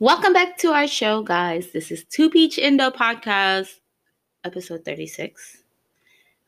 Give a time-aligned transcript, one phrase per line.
[0.00, 1.72] Welcome back to our show, guys.
[1.72, 3.80] This is Two Peach Indo Podcast,
[4.44, 5.64] episode 36,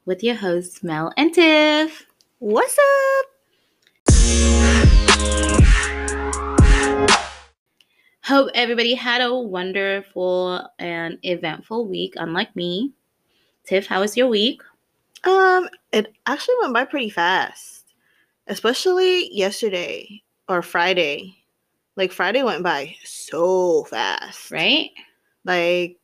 [0.05, 2.07] with your hosts, Mel and Tiff.
[2.39, 3.27] What's up?
[8.23, 12.93] Hope everybody had a wonderful and eventful week, unlike me.
[13.67, 14.63] Tiff, how was your week?
[15.25, 17.85] Um, it actually went by pretty fast,
[18.47, 21.40] especially yesterday or Friday.
[21.97, 24.51] Like Friday went by so fast.
[24.51, 24.91] Right?
[25.45, 25.99] Like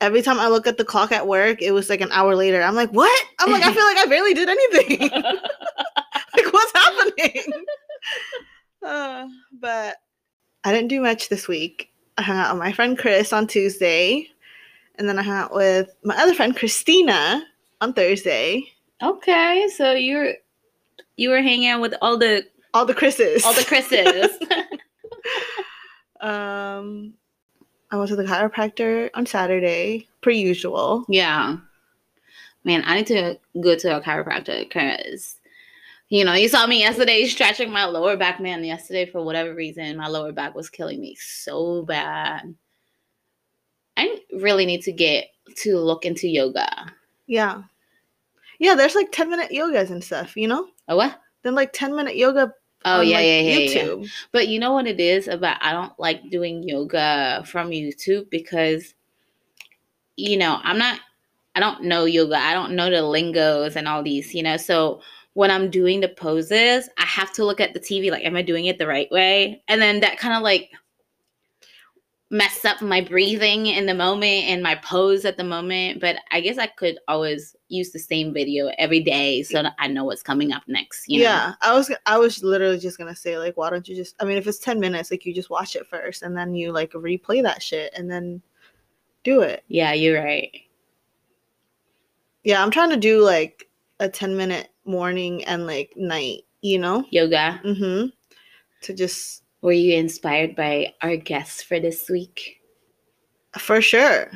[0.00, 2.60] every time I look at the clock at work, it was like an hour later.
[2.62, 3.26] I'm like, what?
[3.38, 5.08] I'm like, I feel like I barely did anything.
[5.12, 7.42] like, what's happening?
[8.84, 9.28] Uh,
[9.60, 9.98] but
[10.64, 11.92] I didn't do much this week.
[12.18, 14.26] I hung out with my friend Chris on Tuesday,
[14.96, 17.44] and then I hung out with my other friend Christina
[17.80, 18.64] on Thursday.
[19.00, 20.34] okay, so you're
[21.16, 22.44] you were hanging out with all the
[22.74, 23.44] All the Chris's.
[23.44, 24.36] all the Chris's.
[26.20, 27.14] Um,
[27.90, 31.04] I went to the chiropractor on Saturday, per usual.
[31.08, 31.56] yeah.
[32.64, 35.36] Man, I need to go to a chiropractor because
[36.12, 38.38] you know, you saw me yesterday stretching my lower back.
[38.38, 42.54] Man, yesterday for whatever reason, my lower back was killing me so bad.
[43.96, 45.28] I really need to get
[45.62, 46.68] to look into yoga.
[47.26, 47.62] Yeah.
[48.58, 50.68] Yeah, there's like 10 minute yogas and stuff, you know?
[50.86, 51.18] Oh what?
[51.44, 52.52] Then like 10 minute yoga
[52.84, 53.82] Oh yeah, like, yeah, yeah, yeah.
[53.84, 54.10] YouTube.
[54.32, 58.94] But you know what it is about I don't like doing yoga from YouTube because
[60.16, 61.00] you know, I'm not
[61.54, 62.36] I don't know yoga.
[62.36, 64.56] I don't know the lingos and all these, you know.
[64.56, 65.00] So
[65.34, 68.42] when I'm doing the poses, I have to look at the TV like am I
[68.42, 69.62] doing it the right way?
[69.68, 70.70] And then that kind of like
[72.32, 76.40] mess up my breathing in the moment and my pose at the moment, but I
[76.40, 80.22] guess I could always use the same video every day so that I know what's
[80.22, 81.24] coming up next, you know.
[81.24, 84.16] Yeah, I was I was literally just gonna say like, why don't you just?
[84.18, 86.72] I mean, if it's ten minutes, like you just watch it first, and then you
[86.72, 88.40] like replay that shit, and then
[89.24, 89.62] do it.
[89.68, 90.50] Yeah, you're right.
[92.44, 93.68] Yeah, I'm trying to do like
[94.00, 97.04] a ten minute morning and like night, you know.
[97.10, 97.60] Yoga.
[97.62, 98.06] Mm-hmm.
[98.80, 102.58] To just Were you inspired by our guest for this week?
[103.58, 104.30] for sure.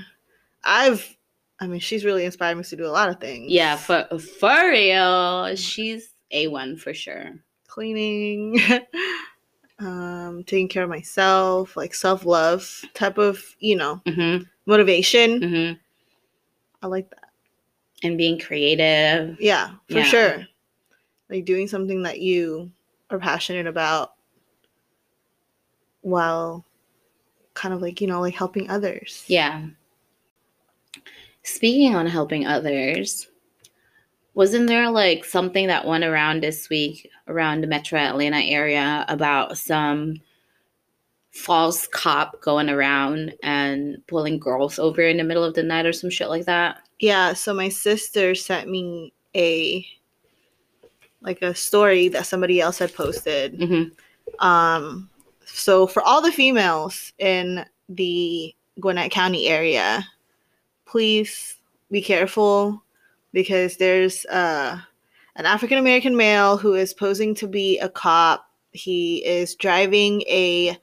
[0.62, 1.16] I've,
[1.60, 3.50] I mean, she's really inspired me to do a lot of things.
[3.50, 5.54] Yeah, for for real.
[5.56, 7.34] She's a one for sure.
[7.66, 8.58] cleaning,
[9.78, 14.44] um, taking care of myself, like self love type of, you know, Mm-hmm.
[14.66, 15.40] motivation.
[15.40, 15.72] Mm-hmm.
[16.82, 17.30] I like that.
[18.02, 19.38] And being creative.
[19.40, 20.02] Yeah, for Yeah.
[20.04, 20.46] sure.
[21.30, 22.70] Like doing something that you
[23.10, 24.12] are passionate about
[26.06, 26.64] while
[27.54, 29.24] kind of like, you know, like helping others.
[29.26, 29.66] Yeah.
[31.42, 33.26] Speaking on helping others,
[34.34, 39.58] wasn't there like something that went around this week around the Metro Atlanta area about
[39.58, 40.20] some
[41.32, 45.92] false cop going around and pulling girls over in the middle of the night or
[45.92, 46.78] some shit like that?
[47.00, 49.84] Yeah, so my sister sent me a
[51.20, 53.58] like a story that somebody else had posted.
[53.58, 54.46] Mm-hmm.
[54.46, 55.10] Um,
[55.46, 60.04] so for all the females in the Gwinnett County area,
[60.84, 61.56] please
[61.90, 62.82] be careful
[63.32, 64.78] because there's uh,
[65.36, 68.50] an African American male who is posing to be a cop.
[68.72, 70.76] He is driving a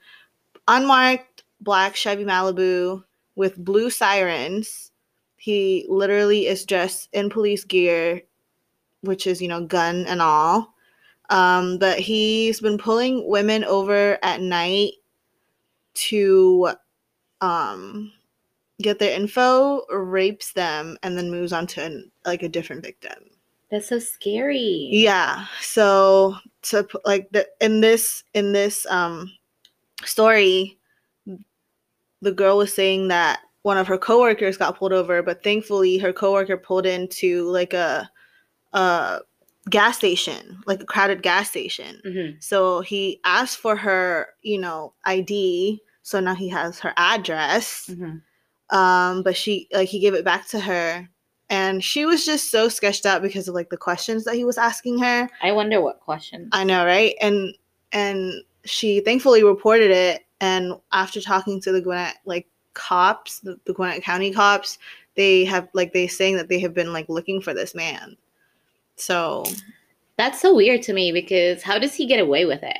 [0.66, 3.04] unmarked black Chevy Malibu
[3.36, 4.92] with blue sirens.
[5.36, 8.22] He literally is dressed in police gear,
[9.02, 10.73] which is, you know, gun and all.
[11.30, 14.92] Um, but he's been pulling women over at night
[15.94, 16.70] to
[17.40, 18.12] um
[18.82, 23.30] get their info, rapes them, and then moves on to an, like a different victim.
[23.70, 24.88] That's so scary.
[24.90, 25.46] Yeah.
[25.60, 29.32] So to like the in this in this um
[30.04, 30.78] story,
[32.20, 36.12] the girl was saying that one of her coworkers got pulled over, but thankfully her
[36.12, 38.08] coworker pulled into like a
[38.74, 39.20] a
[39.70, 42.00] gas station, like a crowded gas station.
[42.04, 42.36] Mm-hmm.
[42.40, 45.82] So he asked for her, you know, ID.
[46.02, 47.90] So now he has her address.
[47.90, 48.76] Mm-hmm.
[48.76, 51.08] Um, but she like he gave it back to her.
[51.50, 54.58] And she was just so sketched out because of like the questions that he was
[54.58, 55.28] asking her.
[55.42, 56.48] I wonder what question.
[56.52, 57.14] I know, right?
[57.20, 57.54] And
[57.92, 58.32] and
[58.64, 60.22] she thankfully reported it.
[60.40, 64.78] And after talking to the Gwinnett like cops, the, the Gwinnett County cops,
[65.14, 68.16] they have like they saying that they have been like looking for this man.
[68.96, 69.44] So
[70.16, 72.78] That's so weird to me because how does he get away with it?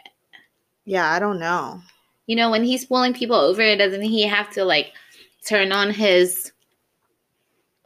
[0.84, 1.81] yeah, I don't know.
[2.26, 4.93] You know, when he's pulling people over, doesn't he have to like
[5.46, 6.52] turn on his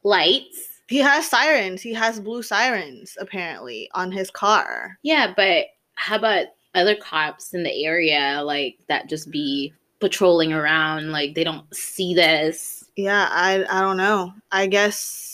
[0.05, 0.81] lights?
[0.89, 1.83] He has sirens.
[1.83, 4.99] He has blue sirens apparently on his car.
[5.03, 11.11] Yeah, but how about other cops in the area like that just be patrolling around
[11.11, 14.33] like they don't see this Yeah, I I don't know.
[14.53, 15.28] I guess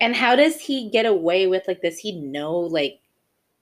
[0.00, 3.00] and how does he get away with like does he know like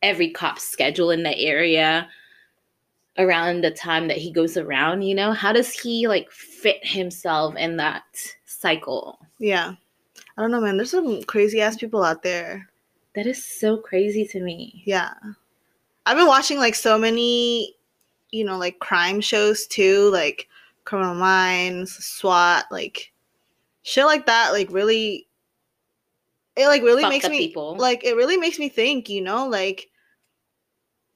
[0.03, 2.09] every cop's schedule in the area
[3.19, 7.57] around the time that he goes around you know how does he like fit himself
[7.57, 8.05] in that
[8.45, 9.75] cycle yeah.
[10.37, 10.77] I don't know, man.
[10.77, 12.69] There's some crazy ass people out there.
[13.15, 15.13] that is so crazy to me Yeah.
[16.07, 17.75] I've been watching like so many,
[18.31, 20.49] you know, like crime shows too, like
[20.85, 23.13] Criminal Minds, SWAT, like
[23.83, 24.53] shit like that.
[24.53, 25.28] Like really,
[26.59, 27.77] it like really makes me people.
[27.77, 29.09] like it really makes me think.
[29.09, 29.89] You know, like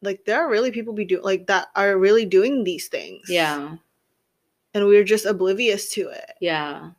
[0.03, 3.29] like there are really people be do like that are really doing these things.
[3.29, 3.77] yeah
[4.75, 6.33] and we're just oblivious to it.
[6.41, 6.91] yeah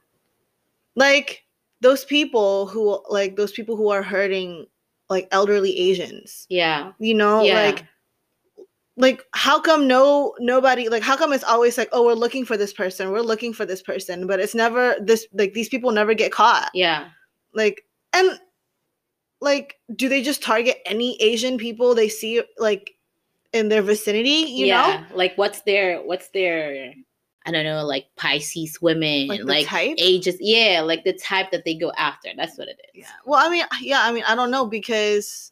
[0.95, 1.43] Like
[1.81, 4.67] those people who like those people who are hurting
[5.09, 6.45] like elderly Asians.
[6.49, 7.85] yeah You know, yeah like
[8.95, 12.55] like how come no nobody like how come it's always like oh we're looking for
[12.55, 16.13] this person we're looking for this person but it's never this like these people never
[16.13, 17.09] get caught yeah
[17.55, 18.39] like and
[19.41, 22.95] like do they just target any asian people they see like
[23.51, 25.03] in their vicinity you know?
[25.13, 26.93] like what's their what's their
[27.45, 29.95] i don't know like pisces women Like like, type?
[29.97, 33.01] ages yeah like the type that they go after that's what it is.
[33.03, 35.51] Yeah well i mean yeah i mean i don't know because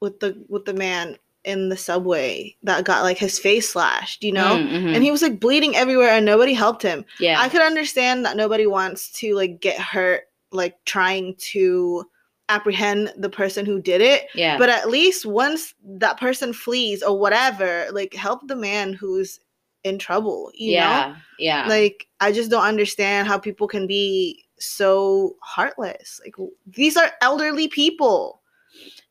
[0.00, 4.32] with the with the man in the subway that got like his face slashed you
[4.32, 4.56] know?
[4.56, 4.94] Mm, mhm.
[4.94, 7.04] and he was like bleeding everywhere and nobody helped him.
[7.20, 7.40] Yeah.
[7.40, 10.24] I could understand that nobody wants to like get hurt
[10.56, 12.04] like trying to
[12.48, 14.28] apprehend the person who did it.
[14.34, 14.56] Yeah.
[14.58, 19.40] But at least once that person flees or whatever like help the man who's
[19.84, 21.66] in trouble you yeah yeah.
[21.68, 26.20] Like i just don't understand how people can be so heartless.
[26.24, 26.34] Like
[26.66, 28.40] these are elderly people.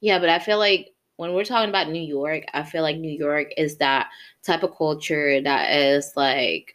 [0.02, 3.12] Yeah, but I feel like when we're talking about New York, I feel like New
[3.12, 4.10] York is that
[4.44, 6.74] type of culture that is like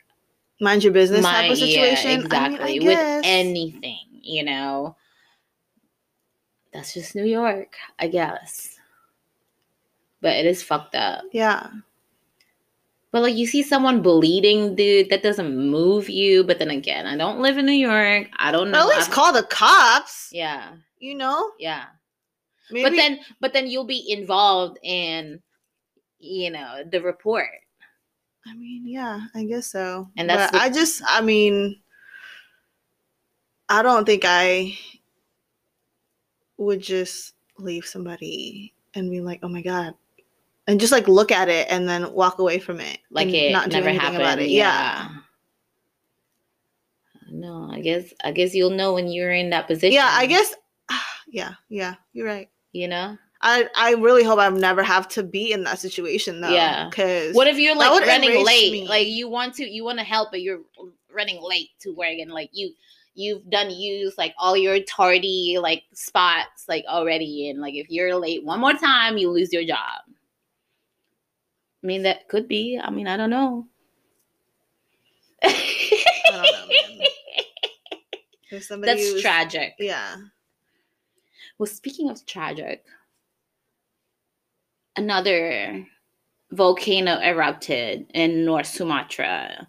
[0.61, 2.11] mind your business my- type of situation.
[2.11, 4.97] I mean, I exactly with anything, you know.
[6.73, 8.79] That's just New York, I guess.
[10.21, 11.25] But it is fucked up.
[11.33, 11.69] yeah
[13.11, 16.45] But like you see someone bleeding, dude, that doesn't move you.
[16.45, 18.29] But then again, I don't live in New York.
[18.39, 18.91] I don't but know.
[18.91, 21.87] at least I- call the cops yeah, you know yeah.
[22.71, 25.41] Maybe, but then but then you'll be involved in
[26.21, 27.49] you know the report
[28.47, 30.09] I mean, yeah, I guess so.
[30.17, 31.79] And that's the- I just, I mean,
[33.71, 34.77] I don't think I
[36.59, 39.95] would just leave somebody and be like, "Oh my god,"
[40.67, 43.69] and just like look at it and then walk away from it, like it not
[43.71, 45.09] never happened Yeah.
[47.33, 50.55] no i guess i guess you'll know when you're in that position yeah, I guess.
[51.33, 52.49] Yeah, yeah, you're right.
[52.73, 56.51] you know I I really hope I've never have to be in that situation though.
[56.51, 56.89] Yeah.
[56.89, 58.89] because what if you're like running late me.
[58.89, 60.61] like you want to you want to help but you're
[61.15, 62.73] running late to work and like you
[63.15, 68.15] you've done use like all your tardy like spots like already and like if you're
[68.15, 70.01] late one more time you lose your job.
[71.83, 72.79] I mean that could be.
[72.83, 73.67] I mean i don't know.
[75.43, 75.53] Don't
[76.33, 77.01] know, man.
[78.51, 79.75] if somebody that's was- tragic.
[79.79, 80.17] Yeah,
[81.59, 82.85] Well, speaking of tragic,
[84.97, 85.87] another
[86.53, 89.69] volcano erupted in North Sumatra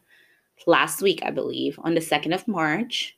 [0.67, 3.17] last week, I believe, on the 2nd of March.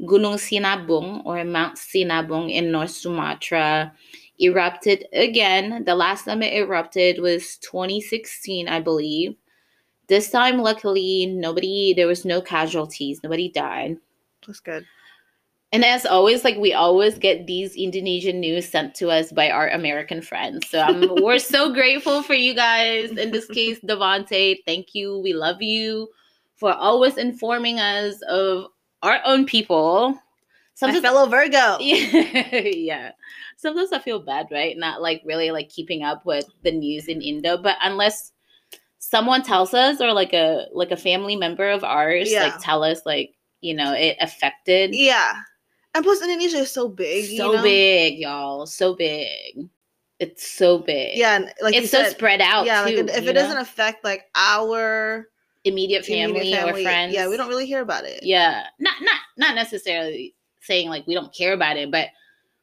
[0.00, 3.92] Gunung Sinabung or Mount Sinabung in North Sumatra
[4.40, 5.84] erupted again.
[5.84, 9.34] The last time it erupted was 2016, I believe.
[10.06, 13.98] This time, luckily, nobody, there was no casualties, nobody died.
[14.46, 14.86] that's good.
[15.70, 19.68] And as always, like we always get these Indonesian news sent to us by our
[19.68, 20.66] American friends.
[20.70, 23.10] So um, we're so grateful for you guys.
[23.10, 25.18] In this case, Devante, thank you.
[25.18, 26.08] We love you
[26.56, 28.68] for always informing us of
[29.02, 30.10] our own people.
[30.12, 30.18] My
[30.74, 31.78] Sometimes, fellow Virgo.
[31.80, 33.10] yeah, yeah.
[33.56, 34.76] Sometimes I feel bad, right?
[34.76, 38.32] Not like really like keeping up with the news in Indo, but unless
[39.00, 42.42] someone tells us or like a like a family member of ours Yeah.
[42.44, 45.34] like tell us like you know it affected Yeah.
[45.94, 47.24] And plus Indonesia is so big.
[47.36, 47.62] so you know?
[47.62, 48.66] big, y'all.
[48.66, 49.68] So big.
[50.20, 51.16] It's so big.
[51.16, 52.66] Yeah, like it's so said, spread out.
[52.66, 55.26] Yeah, too, it- if it doesn't affect like our
[55.64, 57.14] immediate family, immediate or friends.
[57.14, 58.20] yeah, we don't really hear about it.
[58.22, 62.08] Yeah, not not not necessarily saying like we don't care about it, but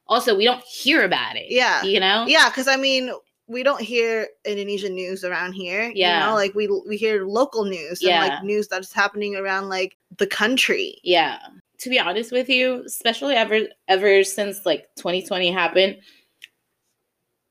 [0.06, 1.46] also we don't hear about it.
[1.50, 1.82] Yeah.
[1.82, 2.24] you know.
[2.28, 3.10] Yeah, because I mean,
[3.48, 5.90] we don't hear Indonesian news around here.
[5.94, 6.20] Yeah.
[6.20, 8.26] You know, like we we hear local news and Yeah.
[8.26, 10.98] like news that's happening around like the country.
[11.02, 11.38] Yeah.
[11.80, 15.98] To be honest with you, especially ever ever since like 2020 happened,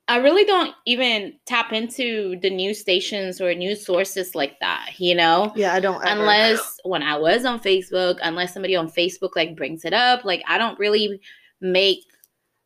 [0.07, 5.15] I really don't even tap into the news stations or news sources like that, you
[5.15, 5.51] know?
[5.55, 6.19] Yeah, I don't ever.
[6.21, 10.43] Unless when I was on Facebook, unless somebody on Facebook like brings it up, like
[10.47, 11.19] I don't really
[11.59, 12.03] make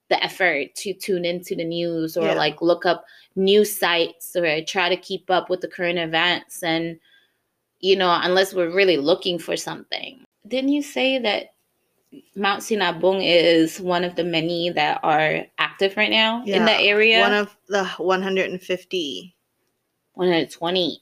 [0.09, 2.33] the effort to tune into the news or Yeah.
[2.33, 3.05] like look up
[3.35, 6.99] news sites or try to keep up with the current events and
[7.81, 10.25] you know, unless we're really looking for something.
[10.45, 11.53] Didn't you say that
[12.35, 17.19] Mount Sinabung is one of the many that are active right now in the area?
[17.19, 19.35] One of the 150.
[20.13, 21.01] 120.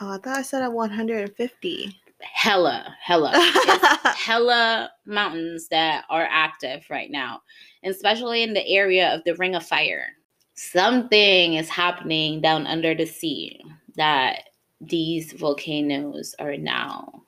[0.00, 2.00] Oh, I thought I said at 150.
[2.20, 3.30] Hella, hella.
[3.34, 7.42] It's hella mountains that are active right now,
[7.82, 10.08] and especially in the area of the Ring of Fire.
[10.54, 13.62] Something is happening down under the sea
[13.96, 14.48] that
[14.80, 17.22] these volcanoes are now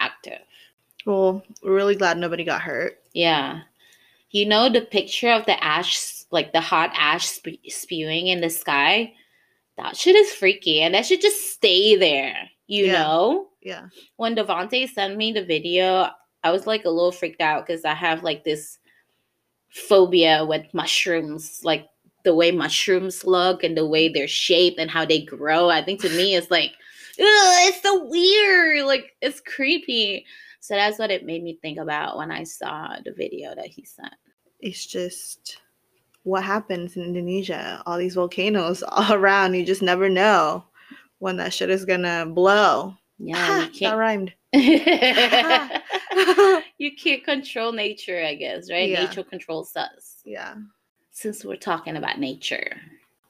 [0.00, 0.40] active.
[1.06, 2.98] Well, we're really glad nobody got hurt.
[3.12, 3.62] Yeah.
[4.30, 8.50] You know the picture of the ash, like the hot ash spe- spewing in the
[8.50, 9.14] sky?
[9.78, 12.34] That shit is freaky and that should just stay there,
[12.66, 12.92] you Yeah.
[12.92, 13.48] know?
[13.62, 13.86] Yeah.
[14.16, 16.10] When Devonte sent me the video,
[16.44, 18.78] I was like a little freaked out because I have like this
[19.70, 21.86] phobia with mushrooms, like
[22.24, 25.70] the way mushrooms look and the way they're shaped and how they grow.
[25.70, 26.72] I think to me it's like,
[27.20, 28.84] ugh, it's so weird.
[28.86, 30.26] Like it's creepy.
[30.60, 33.84] So that's what it made me think about when I saw the video that he
[33.84, 34.14] sent.
[34.60, 35.58] It's just
[36.24, 37.82] what happens in Indonesia.
[37.86, 39.54] All these volcanoes all around.
[39.54, 40.64] You just never know
[41.18, 42.94] when that shit is gonna blow.
[43.18, 43.98] Yeah, you that can't.
[43.98, 44.32] rhymed.
[46.78, 48.88] you can't control nature, I guess, right?
[48.88, 49.04] Yeah.
[49.04, 50.22] Nature controls us.
[50.24, 50.54] yeah.
[51.10, 52.80] since we're talking about nature,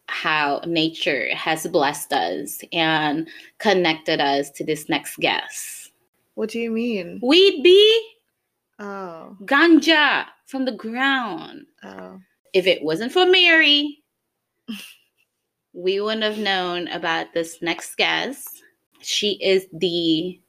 [0.06, 5.87] how nature has blessed us and connected us to this next guest.
[6.38, 7.18] What do you mean?
[7.20, 8.10] Weed bee,
[8.78, 9.36] Oh.
[9.42, 11.66] ganja from the ground.
[11.82, 12.20] Oh.
[12.54, 14.04] If it wasn't for Mary,
[15.72, 18.62] we wouldn't have known about this next guest.
[19.00, 20.40] She is the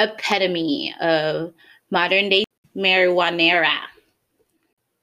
[0.00, 1.54] epitome of
[1.92, 2.42] modern day
[2.74, 3.82] marijuanera.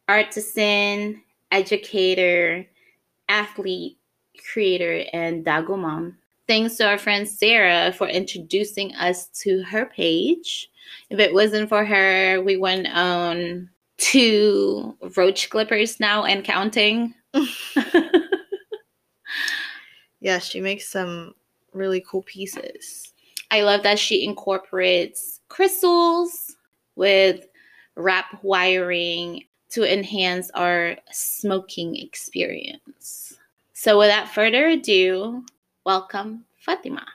[0.10, 2.68] Artisan, educator,
[3.30, 3.98] athlete,
[4.52, 6.18] creator, and Dago mom.
[6.52, 10.70] Thanks to our friend Sarah for introducing us to her page.
[11.10, 17.14] If it wasn't for her, we wouldn't own two roach clippers now and counting.
[20.20, 21.36] Yeah, she makes some
[21.74, 23.14] really cool pieces.
[23.50, 26.58] I love that she incorporates crystals
[26.98, 27.48] with
[27.96, 33.38] wrap wiring to enhance our smoking experience.
[33.72, 35.44] So, without further ado,
[35.86, 37.06] welcome Fatima.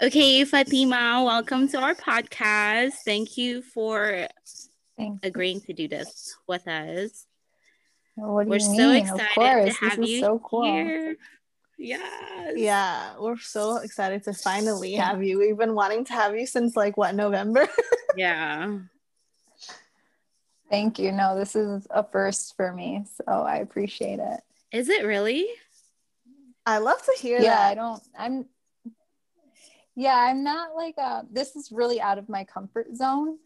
[0.00, 2.92] Okay, Fatima, welcome to our podcast.
[3.04, 4.28] Thank you for
[4.96, 5.18] Thanks.
[5.26, 7.26] agreeing to do this with us.
[8.14, 8.96] What do We're you so mean?
[8.96, 10.62] excited of course, to have this is you so cool.
[10.64, 11.16] here.
[11.78, 12.54] Yes.
[12.56, 15.38] Yeah, we're so excited to finally have you.
[15.40, 17.68] We've been wanting to have you since like what November?
[18.16, 18.78] Yeah.
[20.70, 21.12] Thank you.
[21.12, 24.40] No, this is a first for me, so I appreciate it.
[24.70, 25.46] Is it really?
[26.66, 28.02] I love to hear Yeah, I don't.
[28.18, 28.46] I'm.
[29.96, 33.38] Yeah, I'm not like uh This is really out of my comfort zone.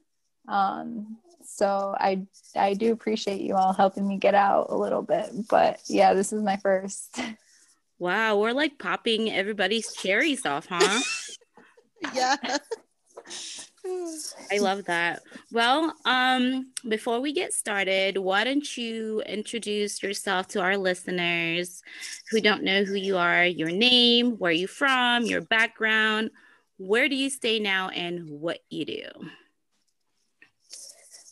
[0.48, 2.26] Um, so I
[2.56, 6.32] I do appreciate you all helping me get out a little bit, but yeah, this
[6.32, 7.18] is my first.
[7.98, 11.00] Wow, we're like popping everybody's cherries off, huh?
[12.12, 12.34] Yeah.
[13.84, 15.22] I love that.
[15.50, 21.82] Well, um, before we get started, why don't you introduce yourself to our listeners
[22.30, 26.30] who don't know who you are, your name, where you from, your background,
[26.78, 29.04] where do you stay now, and what you do?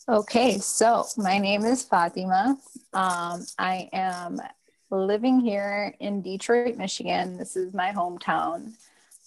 [0.09, 2.57] Okay, so my name is Fatima.
[2.93, 4.41] Um, I am
[4.89, 7.37] living here in Detroit, Michigan.
[7.37, 8.73] This is my hometown.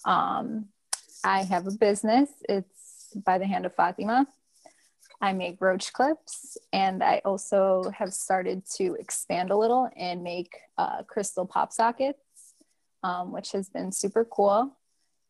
[0.03, 0.65] Um,
[1.23, 2.29] I have a business.
[2.47, 2.74] It's
[3.23, 4.27] by the hand of Fatima.
[5.21, 10.55] I make roach clips, and I also have started to expand a little and make
[10.77, 12.19] uh, crystal pop sockets,
[13.01, 14.75] um, which has been super cool.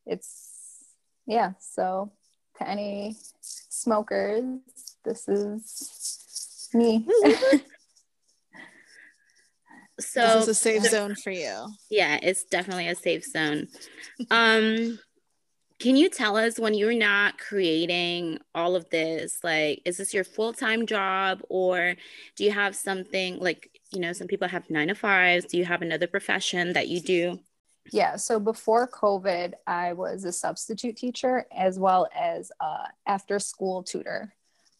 [0.06, 0.84] It's
[1.28, 1.54] yeah.
[1.60, 2.12] So
[2.58, 4.44] to any smokers,
[5.04, 7.08] this is me.
[10.00, 11.68] So this is a safe zone for you.
[11.90, 13.68] Yeah, it's definitely a safe zone.
[14.30, 15.00] Um,
[15.86, 20.24] can you tell us when you're not creating all of this, like, is this your
[20.24, 21.94] full time job or
[22.36, 25.46] do you have something like, you know, some people have nine to fives?
[25.46, 27.40] Do you have another profession that you do?
[27.92, 28.16] Yeah.
[28.16, 32.52] So before COVID, I was a substitute teacher as well as
[33.06, 34.34] after school tutor.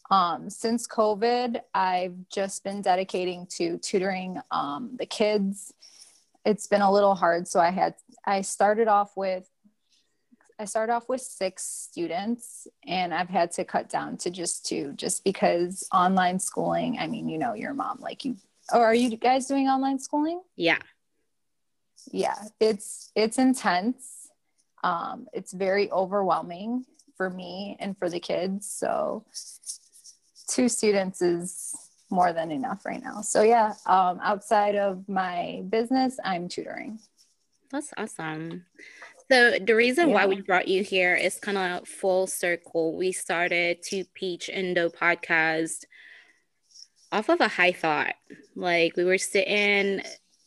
[0.10, 5.72] Um, since COVID, I've just been dedicating to tutoring um, the kids.
[6.48, 7.94] It's been a little hard, so I had
[8.26, 9.48] I started off with
[10.58, 14.94] I started off with six students, and I've had to cut down to just two,
[14.96, 16.98] just because online schooling.
[16.98, 18.38] I mean, you know, your mom, like you.
[18.74, 20.42] Or are you guys doing online schooling?
[20.56, 20.80] Yeah.
[22.12, 24.30] Yeah, it's it's intense.
[24.84, 26.86] Um, it's very overwhelming
[27.18, 28.70] for me and for the kids.
[28.70, 29.26] So
[30.48, 31.76] two students is
[32.10, 33.22] more than enough right now.
[33.22, 37.00] So yeah, um, outside of my business, I'm tutoring.
[37.72, 38.66] That's awesome.
[39.32, 40.14] So the reason yeah.
[40.14, 42.96] why we brought you here is kind of full circle.
[42.96, 45.86] We started Two Peach Indo podcast
[47.12, 48.14] off of a high thought.
[48.56, 50.02] Like we were sitting,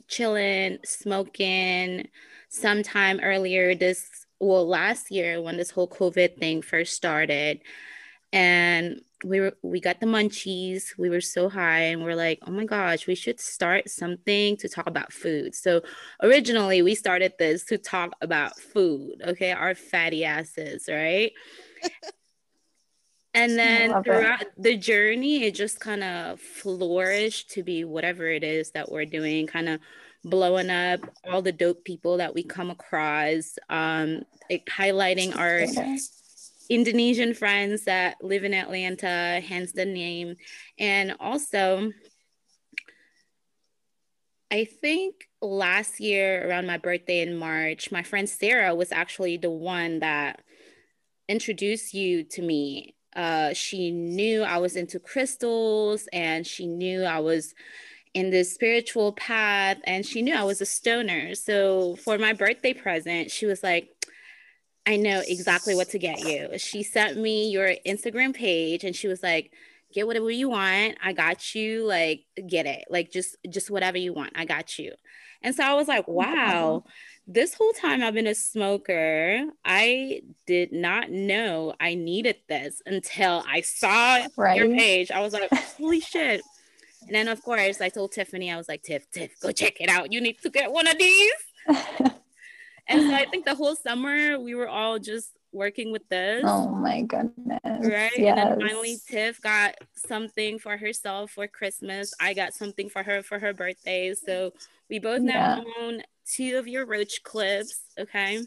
[0.07, 2.09] chilling, smoking
[2.49, 4.09] sometime earlier this
[4.41, 7.61] well last year when this whole COVID thing first started.
[8.33, 10.97] And we were we got the munchies.
[10.97, 14.69] We were so high and we're like oh my gosh we should start something to
[14.69, 15.55] talk about food.
[15.55, 15.83] So
[16.23, 19.53] originally we started this to talk about food okay?
[19.53, 21.33] Our fatty asses right?
[23.35, 24.53] And then throughout it.
[24.57, 29.47] the journey it just kind of flourished to be whatever it is that we're doing
[29.47, 29.81] kind of
[30.25, 35.67] blowing up all the dope people that we come across um it, highlighting our
[36.69, 40.37] Indonesian friends that live in Atlanta, hence the name.
[40.79, 41.93] And also,
[44.51, 49.51] I think last year around my birthday in March, my friend Sarah was actually the
[49.51, 50.43] one that
[51.29, 52.95] introduced you to me.
[53.15, 57.55] Uh, she knew I was into crystals and she knew I was
[58.15, 61.35] in this spiritual path and she knew I was a stoner.
[61.35, 63.91] So for my birthday present, she was like,
[64.89, 66.57] I know exactly what to get you.
[66.57, 69.53] She sent me your Instagram page and she was like,
[69.93, 70.97] get whatever you want.
[71.05, 71.85] I got you.
[71.87, 72.87] Like, get it.
[72.89, 74.33] Like, just, just whatever you want.
[74.35, 74.93] I got you.
[75.43, 76.85] And so I was like, wow,
[77.27, 83.45] this whole time I've been a smoker, I did not know I needed this until
[83.47, 84.57] I saw right.
[84.57, 85.11] your page.
[85.11, 86.41] I was like, holy shit.
[87.03, 89.91] And then, of course, I told Tiffany, I was like, Tiff, Tiff, go check it
[89.91, 90.15] out.
[90.15, 91.33] You need to get one of these.
[92.89, 96.43] And so I think the whole summer we were all just working with this.
[96.47, 97.61] Oh my goodness.
[97.65, 98.11] Right.
[98.17, 98.39] Yes.
[98.39, 102.13] And then finally Tiff got something for herself for Christmas.
[102.21, 104.15] I got something for her for her birthday.
[104.15, 104.53] So
[104.91, 105.83] we both now yeah.
[105.83, 107.83] own two of your roach clips.
[107.99, 108.41] Okay.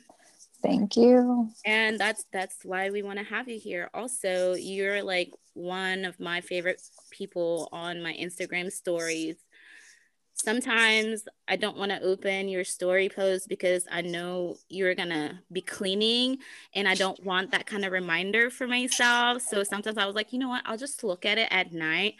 [0.61, 1.49] Thank you.
[1.65, 3.89] And that's that's why we want to have you here.
[3.93, 9.37] Also, you're like one of my favorite people on my Instagram stories
[10.33, 15.61] sometimes I don't want to open your story post because I know you're gonna be
[15.61, 16.37] cleaning
[16.73, 19.41] and I don't want that kind of reminder for myself.
[19.41, 22.15] So sometimes I was like, you know what, I'll just look at it at night.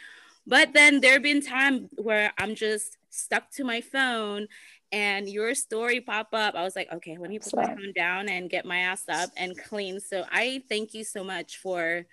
[0.45, 4.47] But then there have been times where I'm just stuck to my phone
[4.91, 6.56] and your story pop up.
[6.56, 9.30] I was like, okay, let me put my phone down and get my ass up
[9.38, 10.00] and clean.
[10.00, 12.06] So I thank you so much for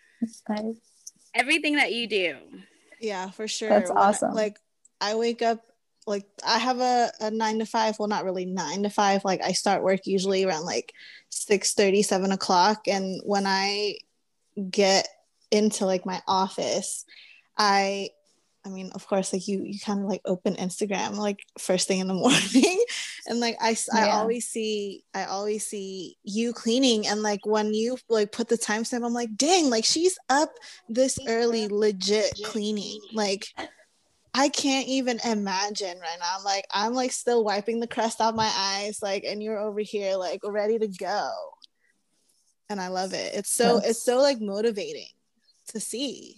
[1.34, 2.36] everything that you do.
[3.00, 3.68] Yeah, for sure.
[3.68, 4.34] That's awesome.
[4.34, 4.58] like
[5.00, 5.60] I wake up
[6.08, 7.98] like I have a, a nine to five.
[7.98, 9.24] Well, not really nine to five.
[9.24, 10.92] Like I start work usually around like
[11.28, 12.88] 6 30, 7 o'clock.
[12.88, 13.96] And when I
[14.70, 15.08] get
[15.50, 17.04] into like my office,
[17.56, 18.10] I
[18.66, 22.00] I mean, of course, like you, you kind of like open Instagram like first thing
[22.00, 22.84] in the morning,
[23.26, 24.06] and like I, yeah.
[24.06, 28.58] I always see, I always see you cleaning, and like when you like put the
[28.58, 30.50] timestamp, I'm like, dang, like she's up
[30.88, 33.46] this early, legit cleaning, like
[34.34, 36.36] I can't even imagine right now.
[36.36, 39.80] I'm like I'm like still wiping the crust off my eyes, like, and you're over
[39.80, 41.30] here like ready to go.
[42.70, 43.34] And I love it.
[43.34, 45.08] It's so it's so like motivating
[45.68, 46.36] to see.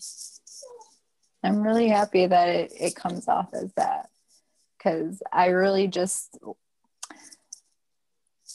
[1.43, 4.11] I'm really happy that it, it comes off as that
[4.77, 6.39] because I really just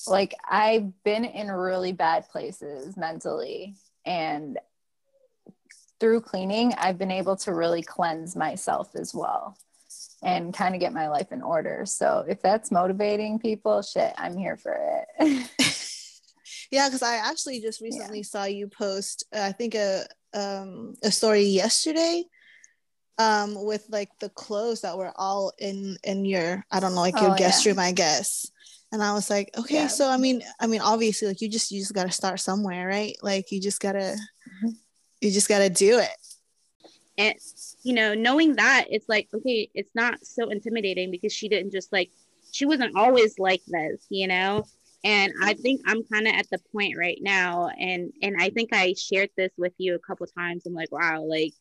[0.07, 4.57] like I've been in really bad places mentally and
[5.99, 9.57] through cleaning, I've been able to really cleanse myself as well
[10.23, 11.85] and kind of get my life in order.
[11.85, 14.77] So if that's motivating people, shit, I'm here for
[15.19, 15.49] it.
[16.71, 18.23] yeah, because I actually just recently yeah.
[18.23, 22.25] saw you post, uh, I think a um, a story yesterday
[23.17, 27.17] um with like the clothes that were all in in your i don't know like
[27.21, 27.71] your oh, guest yeah.
[27.71, 28.51] room i guess
[28.91, 29.87] and i was like okay yeah.
[29.87, 32.85] so i mean i mean obviously like you just you just got to start somewhere
[32.85, 34.34] right like you just got to mm-hmm
[35.25, 36.09] you just got to do it.
[37.17, 37.35] And
[37.83, 41.93] you know knowing that it's like okay it's not so intimidating because she didn't just
[41.93, 42.09] like
[42.51, 44.65] she wasn't always like this you know?
[45.03, 48.73] And i think i'm kind of at the point right now and and i think
[48.73, 50.65] i shared this with you a couple times.
[50.65, 51.53] I'm like wow like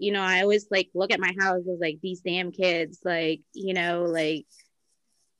[0.00, 3.42] you know, I always like look at my house as like these damn kids, like,
[3.52, 4.46] you know, like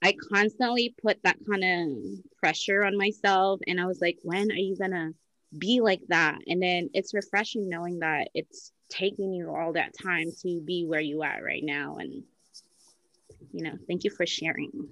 [0.03, 3.61] I constantly put that kind of pressure on myself.
[3.66, 5.12] And I was like, when are you gonna
[5.57, 6.39] be like that?
[6.47, 11.01] And then it's refreshing knowing that it's taking you all that time to be where
[11.01, 11.97] you are right now.
[11.97, 12.23] And,
[13.53, 14.89] you know, thank you for sharing.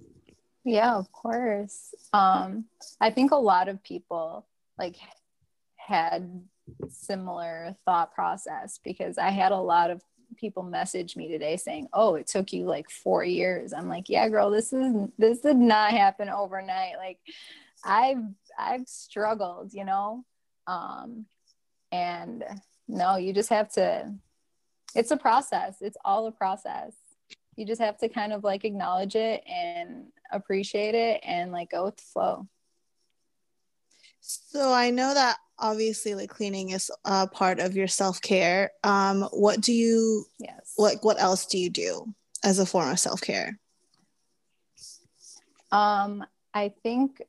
[0.65, 1.95] Yeah, of course.
[2.13, 2.65] Um,
[3.01, 4.47] I think a lot of people
[4.79, 4.97] like
[5.77, 6.43] had
[6.91, 10.03] similar thought process because I had a lot of
[10.37, 14.29] people message me today saying, "Oh, it took you like 4 years." I'm like, "Yeah,
[14.29, 16.99] girl, this is this did not happen overnight.
[16.99, 17.19] Like
[17.85, 18.25] I've
[18.59, 20.25] I've struggled, you know?
[20.69, 21.27] Um
[21.91, 22.45] and
[22.87, 24.15] no, you just have to
[24.95, 25.77] it's a process.
[25.81, 26.93] It's all a process.
[27.57, 31.87] You just have to kind of like acknowledge it and appreciate it and like go
[31.87, 32.49] with the flow.
[34.21, 38.71] So I know that obviously like cleaning is a part of your self-care.
[38.85, 42.99] Um, what do you yes like what else do you do as a form of
[42.99, 43.59] self-care?
[45.73, 47.23] Um, I think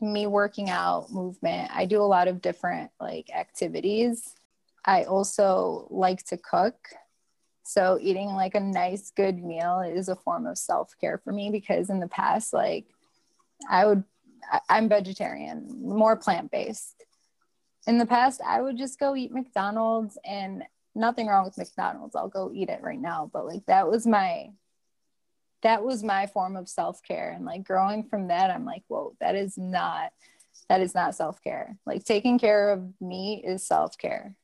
[0.00, 4.34] me working out, movement, I do a lot of different like activities.
[4.84, 6.76] I also like to cook.
[7.62, 11.90] So eating like a nice good meal is a form of self-care for me because
[11.90, 12.86] in the past like
[13.68, 14.04] I would
[14.68, 17.04] I'm vegetarian, more plant based.
[17.86, 22.16] In the past, I would just go eat McDonald's and nothing wrong with McDonald's.
[22.16, 23.30] I'll go eat it right now.
[23.32, 24.50] But like that was my
[25.62, 27.32] that was my form of self-care.
[27.34, 30.10] And like growing from that, I'm like, whoa, that is not
[30.68, 31.76] that is not self-care.
[31.84, 34.36] Like taking care of me is self-care.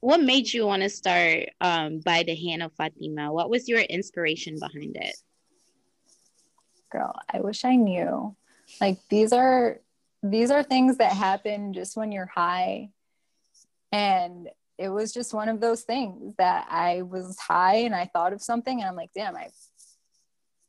[0.00, 3.32] What made you want to start um, by the hand of Fatima?
[3.32, 5.14] What was your inspiration behind it?
[6.90, 8.34] Girl, I wish I knew.
[8.80, 9.80] Like these are
[10.22, 12.90] these are things that happen just when you're high.
[13.92, 18.32] And it was just one of those things that I was high and I thought
[18.32, 19.48] of something and I'm like, damn, I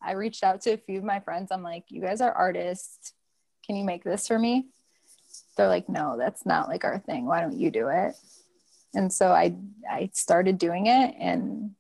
[0.02, 1.50] I reached out to a few of my friends.
[1.52, 3.14] I'm like, you guys are artists.
[3.66, 4.68] Can you make this for me?
[5.58, 7.26] They're like, no, that's not like our thing.
[7.26, 8.16] Why don't you do it?
[8.94, 9.56] And so I
[9.90, 11.72] I started doing it and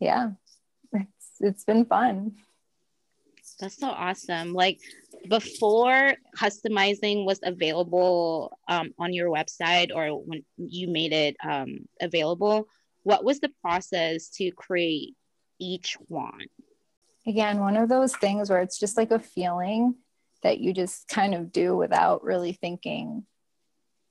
[0.00, 0.30] yeah,
[0.92, 2.36] it's it's been fun.
[3.58, 4.52] That's so awesome.
[4.52, 4.80] Like
[5.28, 12.68] before customizing was available um, on your website or when you made it um, available,
[13.02, 15.14] what was the process to create
[15.58, 16.46] each one?
[17.26, 19.96] Again, one of those things where it's just like a feeling
[20.42, 23.24] that you just kind of do without really thinking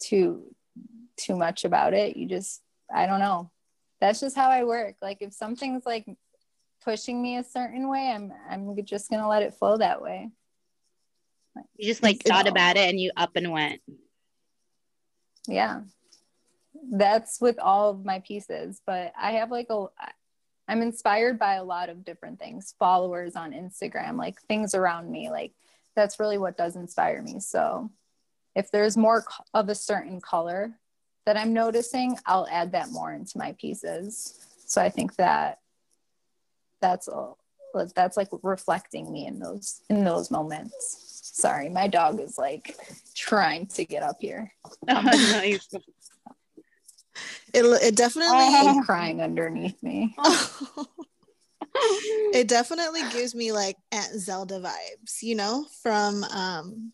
[0.02, 0.54] too
[1.18, 2.18] too much about it.
[2.18, 2.62] You just
[2.94, 3.52] I don't know.
[4.02, 4.96] That's just how I work.
[5.02, 6.06] Like if something's like
[6.84, 10.30] pushing me a certain way, I'm I'm just gonna let it flow that way.
[11.78, 13.82] You just like thought about it and you up and went.
[15.48, 15.82] Yeah.
[16.92, 19.86] That's with all of my pieces, but I have like a
[20.68, 25.30] I'm inspired by a lot of different things, followers on Instagram, like things around me.
[25.30, 25.54] Like
[25.96, 27.40] that's really what does inspire me.
[27.40, 27.92] So
[28.56, 29.24] if there's more
[29.54, 30.72] of a certain color
[31.26, 34.40] that I'm noticing, I'll add that more into my pieces.
[34.66, 35.60] So I think that
[36.82, 37.38] that's all
[37.94, 42.78] that's like reflecting me in those in those moments sorry my dog is like
[43.14, 44.54] trying to get up here
[44.88, 45.68] nice.
[47.54, 50.16] It, it definitely crying underneath me
[52.34, 56.92] it definitely gives me like aunt zelda vibes you know from um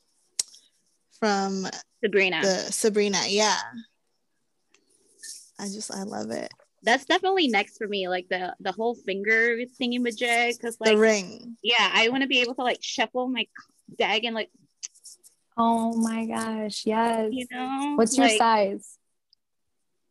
[1.20, 1.68] from
[2.04, 3.58] sabrina the sabrina yeah
[5.60, 6.52] i just i love it
[6.84, 10.60] that's definitely next for me, like the the whole finger thingy majig.
[10.60, 11.56] Cause like the ring.
[11.62, 13.46] Yeah, I want to be able to like shuffle my
[13.98, 14.50] dag and like.
[15.58, 16.86] Oh my gosh!
[16.86, 17.30] Yes.
[17.32, 18.98] You know, what's your size?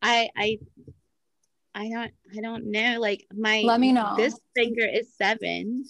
[0.01, 0.59] I I
[1.73, 2.99] I don't I don't know.
[2.99, 4.15] Like my let me know.
[4.17, 5.85] This finger is seven,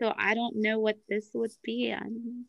[0.00, 2.46] so I don't know what this would be on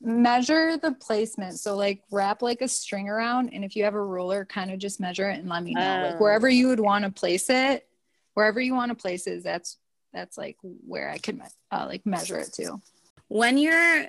[0.00, 1.58] measure the placement.
[1.58, 4.78] So like wrap like a string around and if you have a ruler, kind of
[4.78, 5.80] just measure it and let me know.
[5.80, 7.86] Uh, like wherever you would want to place it,
[8.34, 9.78] wherever you want to place it, that's
[10.12, 11.40] that's like where I could
[11.70, 12.80] uh, like measure it to.
[13.28, 14.06] When you're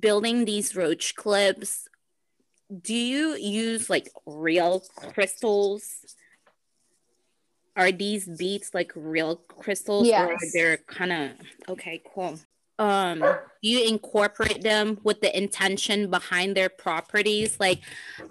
[0.00, 1.86] building these roach clips,
[2.82, 6.16] do you use like real crystals?
[7.76, 10.30] Are these beads like real crystals yes.
[10.30, 11.30] or they're kind of
[11.68, 12.38] okay, cool
[12.78, 13.24] um
[13.60, 17.80] you incorporate them with the intention behind their properties like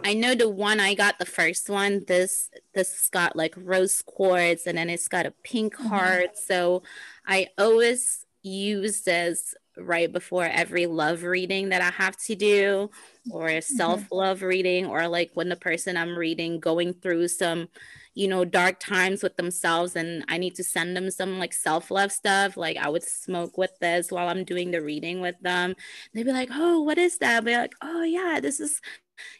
[0.04, 4.67] i know the one i got the first one this this got like rose quartz
[4.67, 5.88] and then it's got a pink mm-hmm.
[5.88, 6.84] heart so
[7.26, 12.89] i always use this right before every love reading that I have to do,
[13.29, 13.75] or a Mm-hmm.
[13.77, 17.67] self love reading, or like when the person I'm reading going through some,
[18.15, 21.89] you know, dark times with themselves and I need to send them some like self
[21.91, 22.57] love stuff.
[22.57, 25.75] Like I would smoke with this while I'm doing the reading with them.
[26.13, 27.38] They'd be like, oh, what is that?
[27.38, 28.79] I'd be like, oh, yeah, this is,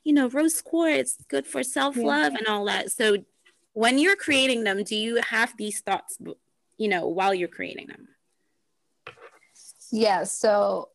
[0.04, 2.92] you know, rose quartz, good for self love and all that.
[2.92, 3.18] So
[3.74, 6.18] when you're creating them, do you have these thoughts,
[6.78, 8.08] you know, while you're creating them?
[9.94, 10.90] Yeah, so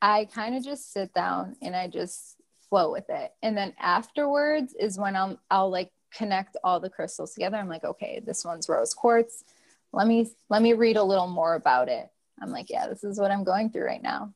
[0.00, 2.36] I kind of just sit down and I just
[2.70, 3.32] flow with it.
[3.42, 7.58] And then afterwards is when I'll I'll like connect all the crystals together.
[7.58, 9.44] I'm like, okay, this one's rose quartz.
[9.92, 12.08] Let me let me read a little more about it.
[12.40, 14.32] I'm like, yeah, this is what I'm going through right now.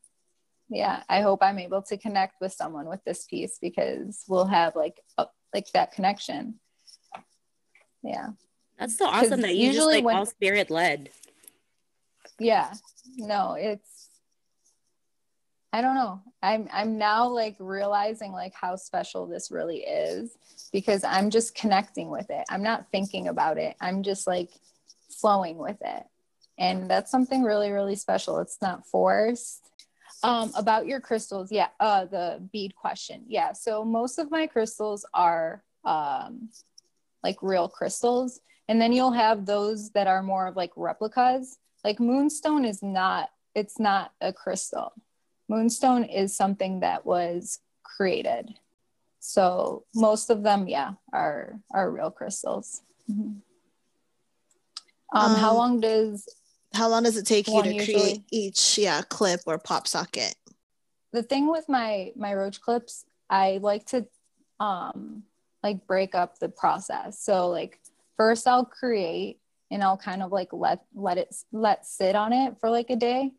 [0.68, 4.76] Yeah, I hope I'm able to connect with someone with this piece because we'll have
[4.76, 6.60] like a, like that connection.
[8.02, 8.28] Yeah.
[8.78, 11.08] That's so awesome that you just usually like when- all spirit led.
[12.38, 12.72] Yeah.
[13.16, 14.08] No it's
[15.72, 16.22] i don't know.
[16.42, 20.36] I'm i'm now like realizing like how special this really is
[20.72, 22.44] because i'm just connecting with it.
[22.48, 23.76] I'm not thinking about it.
[23.80, 24.50] I'm just like
[25.10, 26.04] flowing with it.
[26.58, 28.38] And that's something really really special.
[28.40, 29.70] It's not forced.
[30.22, 31.52] Um about your crystals.
[31.52, 33.24] Yeah uh the bead question.
[33.28, 36.50] Yeah so most of my crystals are um
[37.22, 38.40] like real crystals.
[38.68, 43.30] And then you'll have those that are more of like replicas like moonstone is not
[43.54, 44.92] it's not a crystal
[45.48, 48.54] moonstone is something that was created
[49.20, 53.40] so most of them yeah are are real crystals Mhm.
[55.14, 56.28] um, how Um, long does
[56.74, 57.84] How long does it take you to usually.
[57.92, 60.34] create each yeah clip or pop socket?
[61.12, 64.06] the thing with my my roach clips i like to
[64.60, 65.22] um
[65.62, 67.80] like break up the process so like
[68.18, 69.38] first i'll create
[69.70, 72.96] and i'll kind of like let let it let sit on it for like a
[72.96, 73.32] day.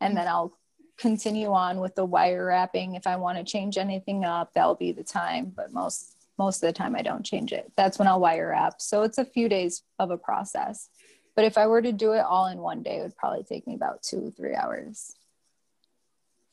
[0.00, 0.56] And then i'll
[0.96, 2.94] continue on with the wire wrapping.
[2.94, 6.66] If i want to change anything up that'll be the time but most most of
[6.66, 7.72] the time i don't change it.
[7.76, 8.80] That's when i'll wire wrap.
[8.80, 10.88] So it's a few days of a process.
[11.36, 13.66] But if i were to do it all in one day it would probably take
[13.66, 15.14] me about two three hours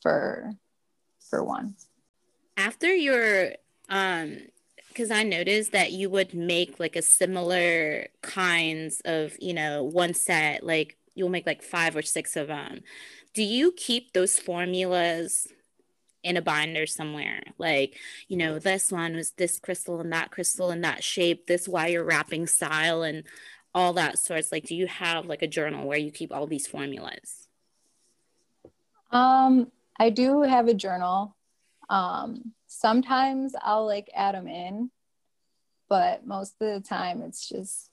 [0.02, 0.54] for
[1.30, 1.76] for one.
[2.58, 3.54] After your
[3.90, 4.38] um
[5.02, 10.14] because I noticed that you would make like a similar kinds of, you know, one
[10.14, 12.82] set, like you'll make like five or six of them.
[13.34, 15.48] Do you keep those formulas
[16.22, 17.42] in a binder somewhere?
[17.58, 21.68] Like, you know, this one was this crystal and that crystal and that shape, this
[21.68, 23.24] wire wrapping style and
[23.74, 24.52] all that sorts.
[24.52, 27.48] Like, do you have like a journal where you keep all these formulas?
[29.10, 31.36] Um, I do have a journal.
[31.90, 34.92] Um, sometimes I'll like add them in,
[35.90, 37.90] but most of the time it's just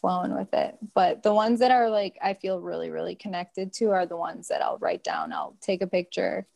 [0.00, 0.76] flowing with it.
[0.94, 4.48] But the ones that are like I feel really, really connected to are the ones
[4.48, 5.32] that I'll write down.
[5.32, 6.46] I'll take a picture,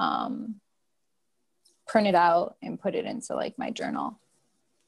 [0.00, 0.56] um,
[1.86, 4.18] print it out, and put it into like my journal,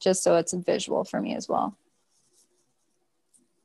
[0.01, 1.79] just so it's a visual for me as well.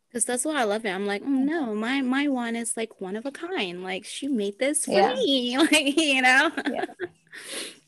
[0.09, 0.89] Because that's why I love it.
[0.89, 3.83] I'm like, oh no, my my one is like one of a kind.
[3.83, 5.13] Like she made this for Yeah.
[5.13, 5.57] me.
[5.71, 6.51] Like, you know?
[6.71, 6.85] Yeah.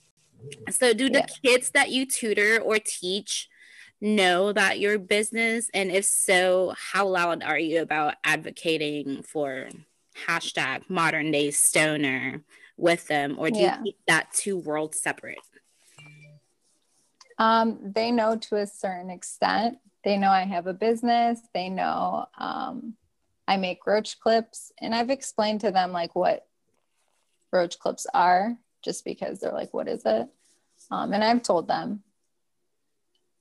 [0.69, 1.25] so do the Yeah.
[1.43, 3.49] kids that you tutor or teach
[3.99, 5.69] know about your business?
[5.73, 9.69] And if so, how loud are you about advocating for
[10.27, 12.43] hashtag modern day stoner
[12.77, 13.35] with them?
[13.37, 13.77] Or do Yeah.
[13.77, 15.39] you keep that two worlds separate?
[17.37, 19.79] Um, they know to a certain extent.
[20.03, 21.39] They know I have a business.
[21.53, 22.95] They know um,
[23.47, 26.47] I make roach clips, and I've explained to them like what
[27.51, 30.27] roach clips are, just because they're like, "What is it?"
[30.89, 32.03] Um, and I've told them.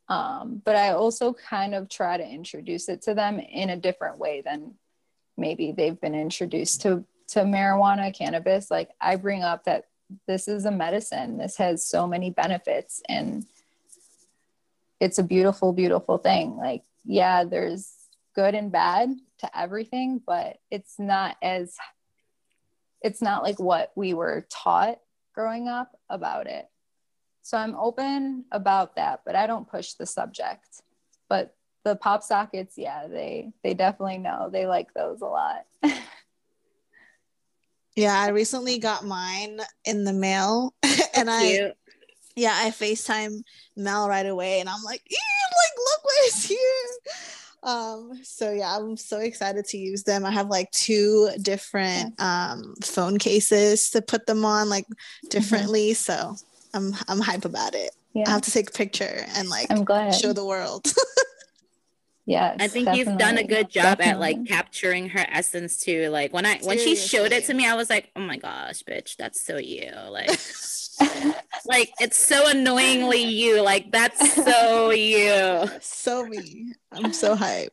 [0.08, 4.18] Um, but I also kind of try to introduce it to them in a different
[4.18, 4.74] way than
[5.36, 8.70] maybe they've been introduced to to marijuana, cannabis.
[8.70, 9.86] Like I bring up that
[10.26, 11.38] this is a medicine.
[11.38, 13.46] This has so many benefits and
[14.98, 16.56] it's a beautiful, beautiful thing.
[16.56, 17.94] Like, yeah, there's
[18.34, 21.76] good and bad to everything, but it's not as,
[23.02, 24.98] it's not like what we were taught
[25.40, 26.68] growing up about it.
[27.42, 30.82] So I'm open about that, but I don't push the subject.
[31.28, 34.50] But the pop sockets, yeah, they they definitely know.
[34.52, 35.64] They like those a lot.
[37.96, 40.72] Yeah, I recently got mine in the mail,
[41.14, 41.72] and I
[42.36, 43.42] yeah I Facetime
[43.76, 46.49] Mel right away, and I'm like, like look what is.
[47.62, 50.24] Um, so yeah, I'm so excited to use them.
[50.24, 54.86] I have like two different um phone cases to put them on like
[55.28, 55.94] differently.
[55.94, 56.36] So
[56.74, 57.90] I'm I'm hype about it.
[58.26, 60.14] I have to take a picture and like I'm glad.
[60.14, 60.86] show the world.
[62.30, 62.58] Yes.
[62.60, 64.12] I think you've done a good job definitely.
[64.12, 66.10] at like capturing her essence too.
[66.10, 68.84] Like when I when she showed it to me, I was like, oh my gosh,
[68.84, 69.90] bitch, that's so you.
[70.08, 70.30] Like
[71.66, 73.60] like it's so annoyingly you.
[73.62, 75.68] Like that's so you.
[75.80, 76.72] So me.
[76.92, 77.70] I'm so hyped.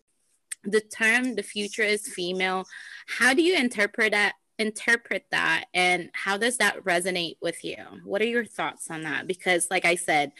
[0.64, 2.66] The term the future is female.
[3.08, 7.78] How do you interpret that interpret that and how does that resonate with you?
[8.04, 9.28] What are your thoughts on that?
[9.28, 10.32] Because like I said,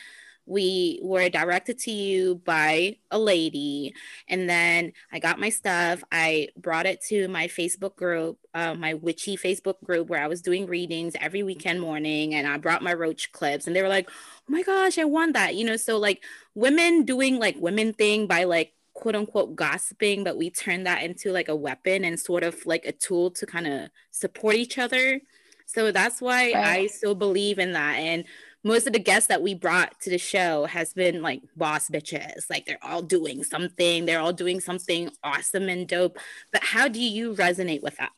[0.48, 3.94] we were directed to you by a lady
[4.30, 6.04] and then i got my stuff.
[6.12, 10.42] I brought it to my facebook group uh, my witchy facebook group where i was
[10.42, 14.10] doing readings every weekend morning and i brought my roach clips and they were like
[14.10, 15.76] oh my gosh i want that you know?
[15.76, 16.24] So like
[16.56, 21.32] women doing like women thing by like quote unquote gossiping but we turned that into
[21.32, 25.22] like a weapon and sort of like a tool to kind of support each other.
[25.66, 26.56] So that's why right.
[26.56, 28.24] i still believe in that and
[28.68, 32.50] most of the guests that we brought to the show has been like boss bitches.
[32.50, 36.20] Like they're all doing something, they're all doing something awesome and dope.
[36.52, 38.12] But how do you resonate with that?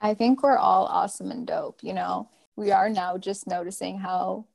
[0.00, 2.28] I think we're all awesome and dope, you know.
[2.56, 4.46] We are now just noticing how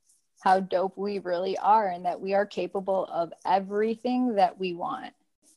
[0.41, 5.13] how dope we really are and that we are capable of everything that we want.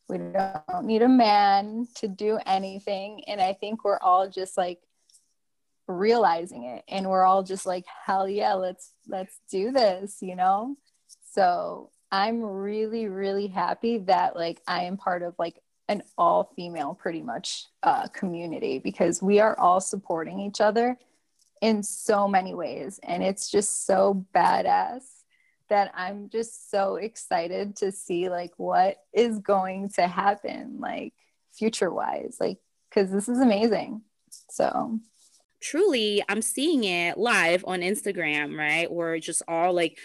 [0.08, 4.80] We don't need a man to do anything and I think we're all just like
[5.86, 6.84] realizing it.
[6.88, 10.76] And we're all just like hell yeah let's let's do this you know?
[11.32, 16.94] So i'm really really happy that like i am part of like an all female
[16.94, 20.96] pretty much uh, community because we are all supporting each other
[21.60, 22.98] in so many ways.
[23.02, 25.02] And it's just so badass
[25.68, 31.14] that i'm just so excited to see like what is going to happen like
[31.54, 32.58] future wise like
[32.92, 34.02] because this is amazing.
[34.50, 34.98] So
[35.62, 38.90] truly I'm seeing it live on Instagram, right?
[38.90, 39.98] We're just all like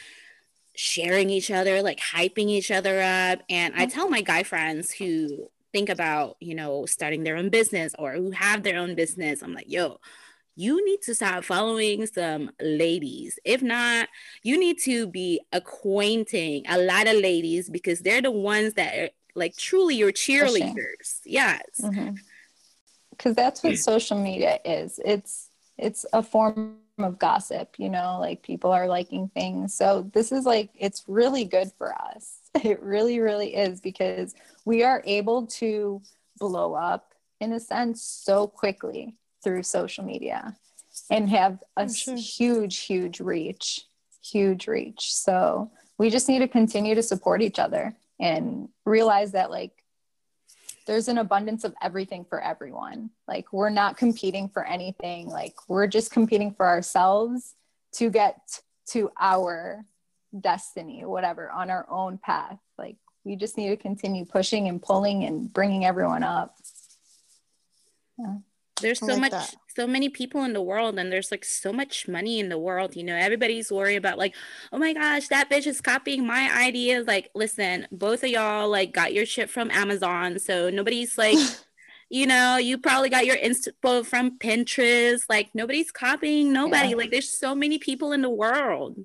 [0.76, 3.40] sharing each other, like hyping each other up.
[3.50, 7.94] And I tell my guy friends who think about, you know, starting their own business
[7.98, 10.00] or who have their own business, I'm like, yo,
[10.56, 13.38] you need to start following some ladies.
[13.44, 14.08] If not,
[14.44, 19.10] you need to be acquainting a lot of ladies because they're the ones that are
[19.36, 21.20] like truly your cheerleaders.
[21.26, 21.64] Yes.
[21.82, 22.16] Mm-hmm
[23.18, 23.78] because that's what hmm.
[23.78, 29.30] social media is it's it's a form of gossip, you know, like people are liking
[29.30, 29.74] things.
[29.74, 32.40] So this is like, it's really good for us.
[32.64, 34.34] It really, really is because
[34.66, 36.02] we are able to
[36.40, 40.56] blow up in a sense so quickly through social media
[41.12, 42.18] and have a sure.
[42.18, 43.86] huge, huge reach,
[44.24, 45.14] huge reach.
[45.14, 49.84] So we just need to continue to support each other and realize that like
[50.88, 53.12] there's an abundance of everything for everyone.
[53.28, 55.28] Like we're not competing for anything.
[55.28, 57.54] Like we're just competing for ourselves
[57.94, 58.40] to get
[58.92, 59.86] to our
[60.40, 62.58] destiny, whatever, on our own path.
[62.78, 66.56] Like we just need to continue pushing and pulling and bringing everyone up.
[68.18, 68.38] Yeah
[68.82, 69.56] there's so like much that.
[69.78, 72.96] So many people in the world and there's like so much money in the world
[72.96, 74.34] you know everybody's worried about like
[74.74, 78.92] oh my gosh that bitch is copying my ideas like listen both of y'all like
[78.92, 81.38] got your shit from amazon so nobody's like
[82.10, 86.96] you know you probably got your inspo from pinterest like nobody's copying nobody yeah.
[86.96, 88.98] like there's so many people in the world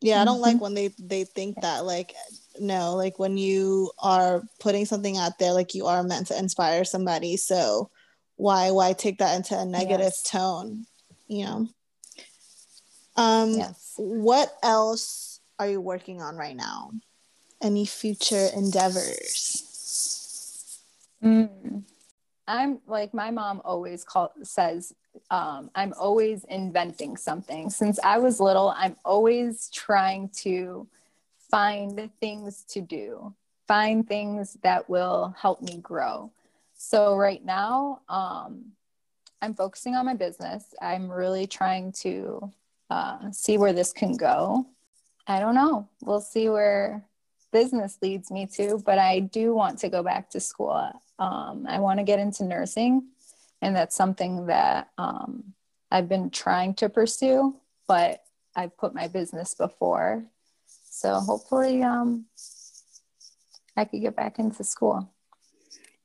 [0.00, 0.62] yeah i don't like mm-hmm.
[0.62, 2.14] when they they think that like
[2.60, 6.84] no like when you are putting something out there like you are meant to inspire
[6.84, 7.90] somebody so
[8.36, 10.22] why why take that into a negative yes.
[10.22, 10.86] tone
[11.26, 11.68] you know
[13.16, 13.94] um yes.
[13.96, 16.90] what else are you working on right now
[17.62, 19.62] any future endeavors
[21.22, 21.82] mm.
[22.46, 24.92] i'm like my mom always call says
[25.30, 30.86] um, i'm always inventing something since i was little i'm always trying to
[31.50, 33.34] find things to do
[33.66, 36.30] find things that will help me grow
[36.76, 38.72] so right now, um,
[39.42, 40.74] I'm focusing on my business.
[40.80, 42.52] I'm really trying to
[42.90, 44.66] uh, see where this can go.
[45.26, 45.88] I don't know.
[46.02, 47.04] We'll see where
[47.52, 50.92] business leads me to, but I do want to go back to school.
[51.18, 53.08] Um, I want to get into nursing,
[53.62, 55.54] and that's something that um,
[55.90, 57.56] I've been trying to pursue,
[57.88, 58.22] but
[58.54, 60.24] I've put my business before.
[60.90, 62.26] So hopefully, um,
[63.76, 65.10] I could get back into school.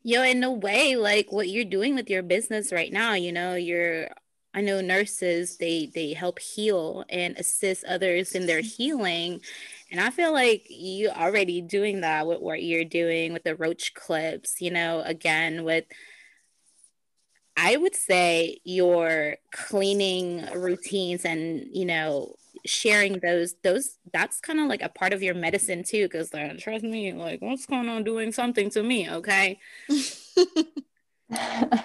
[0.04, 3.54] Yo, in a way, like what you're doing with your business right now, you know,
[3.56, 4.10] you're
[4.54, 9.41] I know nurses they they help heal and assist others in their healing.
[9.91, 13.93] And I feel like you already doing that with what you're doing with the roach
[13.93, 15.86] clips, you know, again with
[17.58, 22.36] I would say your cleaning routines and, you know,
[22.66, 26.57] sharing those those that's kind of like a part of your medicine too because like
[26.57, 29.59] trust me like what's going on doing something to me okay?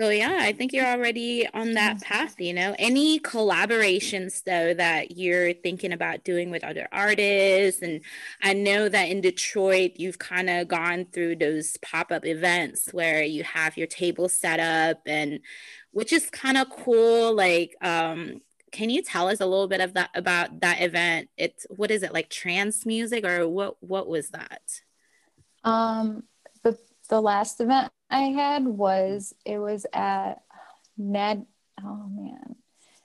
[0.00, 2.74] So yeah i think you're already on that path you know?
[2.78, 7.82] Any collaborations though that you're thinking about doing with other artists?
[7.82, 8.00] And
[8.42, 13.44] i know that in detroit you've kind of gone through those pop-up events where you
[13.44, 15.40] have your table set up and
[15.92, 18.40] which is kind of cool like um
[18.72, 21.28] can you tell us a little bit of that about that event?
[21.36, 24.62] It's what is it like trance music or what what was that?
[25.62, 26.24] Um
[26.62, 30.42] the the last event i had was it was at
[30.96, 31.46] ned
[31.82, 32.56] oh man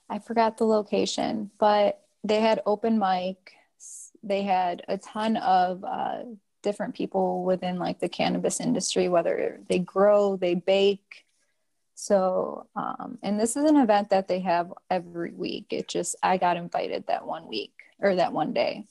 [0.10, 3.54] i forgot the location but they had open mic.
[4.24, 6.24] They had a ton of uh,
[6.62, 11.26] different people within like the cannabis industry whether they grow they bake
[12.00, 15.66] so, um, and this is an event that they have every week.
[15.72, 18.86] It just, I got invited that one week or that one day.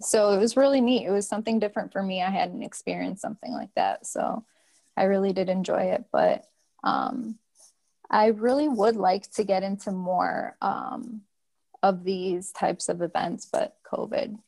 [0.00, 1.04] So it was really neat.
[1.04, 2.22] It was something different for me.
[2.22, 4.06] I hadn't experienced something like that.
[4.06, 4.42] So
[4.96, 6.06] I really did enjoy it.
[6.10, 6.46] But
[6.82, 7.38] um,
[8.10, 11.20] I really would like to get into more um,
[11.82, 14.38] of these types of events, but COVID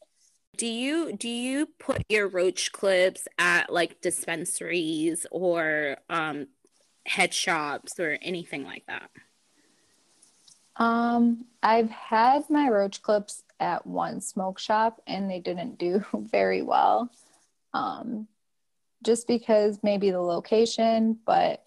[0.57, 6.47] do you do you put your roach clips at like dispensaries or um
[7.07, 9.11] head shops or anything like that?
[10.76, 16.62] Um, I've had my roach clips at one smoke shop and they didn't do very
[16.62, 17.11] well.
[17.72, 18.28] Um,
[19.02, 21.64] just because maybe the location, but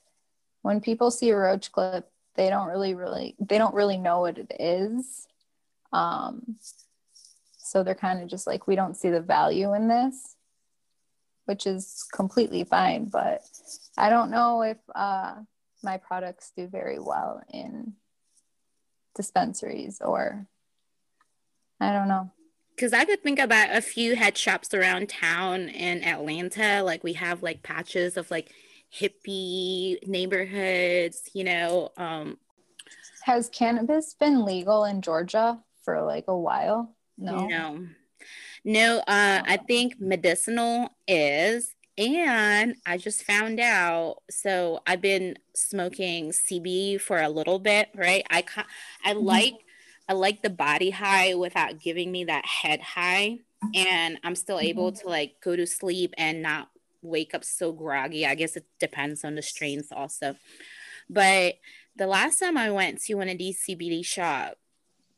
[0.63, 4.37] when people see a roach clip, they don't really, really, they don't really know what
[4.37, 5.27] it is.
[5.93, 6.57] Um,
[7.57, 10.36] so they're kind of just like, we don't see the value in this
[11.47, 13.05] which is completely fine.
[13.05, 13.41] But
[13.97, 15.35] I don't know if uh,
[15.81, 17.93] my products do very well in
[19.15, 20.45] dispensaries or
[21.79, 22.31] I don't know.
[22.75, 26.83] Because I could think about a few head shops around town in Atlanta.
[26.83, 28.51] Like we have like patches of like
[28.93, 31.91] hippie neighborhoods, you know.
[31.97, 32.37] Um,
[33.23, 36.95] Has cannabis been legal in Georgia for like a while?
[37.17, 37.47] No.
[37.47, 37.87] No.
[38.67, 41.73] No, uh, I think medicinal is.
[41.97, 44.17] And I just found out.
[44.29, 48.25] So I've been smoking CBD for a little bit, right?
[48.29, 48.43] I
[49.05, 49.25] I mm-hmm.
[49.25, 49.53] like
[50.09, 53.39] I like the body high without giving me that head high,
[53.73, 55.07] and I'm still able mm-hmm.
[55.07, 56.69] to like go to sleep and not
[57.01, 58.25] wake up so groggy.
[58.25, 60.35] I guess it depends on the strains also.
[61.09, 61.55] But
[61.95, 64.57] the last time I went to one of these CBD shops,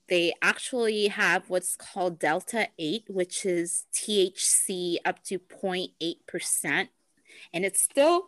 [0.09, 6.87] they actually have what's called Delta 8, which is THC up to 0.8%.
[7.53, 8.25] And it's still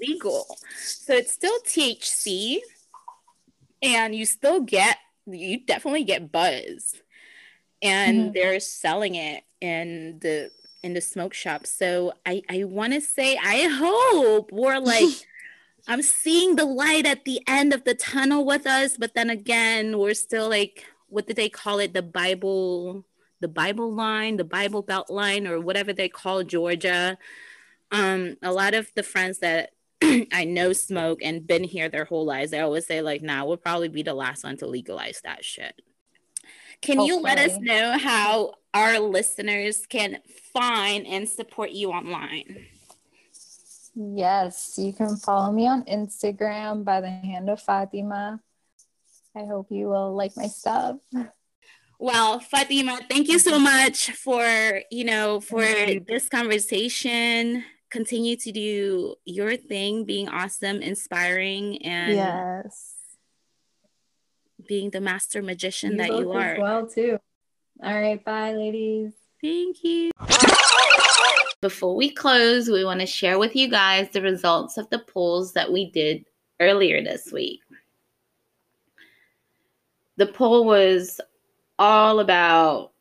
[0.00, 0.46] legal.
[0.78, 2.58] So it's still THC.
[3.82, 6.94] And you still get, you definitely get buzz.
[7.82, 8.32] And mm-hmm.
[8.32, 10.50] they're selling it in the
[10.82, 11.66] in the smoke shop.
[11.66, 15.08] So I, I want to say, I hope we're like,
[15.86, 19.98] I'm seeing the light at the end of the tunnel with us, but then again,
[19.98, 21.94] we're still like what did they call it?
[21.94, 23.04] The Bible,
[23.40, 27.18] the Bible line, the Bible belt line, or whatever they call Georgia.
[27.90, 29.70] Um, a lot of the friends that
[30.02, 33.56] I know smoke and been here their whole lives, they always say, like, nah, we'll
[33.56, 35.80] probably be the last one to legalize that shit.
[36.80, 40.18] Can you let us know how our listeners can
[40.52, 42.66] find and support you online?
[43.94, 48.40] Yes, you can follow me on Instagram by the hand of Fatima.
[49.38, 50.96] I hope you will like my stuff.
[52.00, 57.64] Well, Fatima, thank you so much for, you know, for this conversation.
[57.90, 62.94] Continue to do your thing, being awesome, inspiring, and yes,
[64.68, 66.56] being the master magician you that you are.
[66.60, 67.18] well, too.
[67.82, 69.12] All right, bye, ladies.
[69.42, 70.12] Thank you.
[71.60, 75.52] Before we close, we want to share with you guys the results of the polls
[75.54, 76.26] that we did
[76.60, 77.60] earlier this week
[80.18, 81.20] the poll was
[81.78, 82.92] all about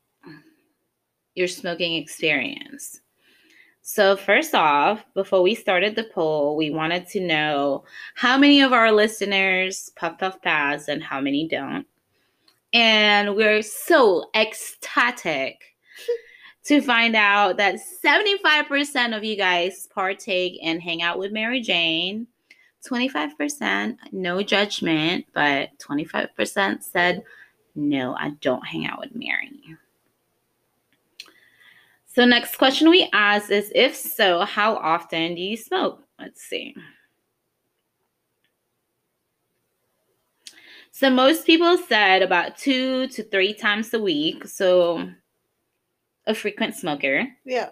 [1.33, 3.01] your smoking experience.
[3.81, 8.71] So, first off, before we started the poll, we wanted to know how many of
[8.71, 11.87] our listeners puff puff pass and how many don't.
[12.73, 15.61] And we're so ecstatic
[16.65, 22.27] to find out that 75% of you guys partake and hang out with Mary Jane.
[22.85, 27.23] 25% no judgment, but 25% said,
[27.75, 29.51] no, I don't hang out with Mary.
[32.05, 36.01] So, next question we asked is if so, how often do you smoke?
[36.19, 36.75] Let's see.
[40.97, 44.47] So most people said about two to three times a week.
[44.47, 45.07] So
[46.25, 47.27] a frequent smoker.
[47.45, 47.69] Yeah.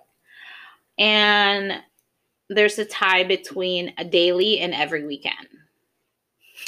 [0.99, 1.81] And
[2.49, 5.47] there's a tie between a daily and every weekend.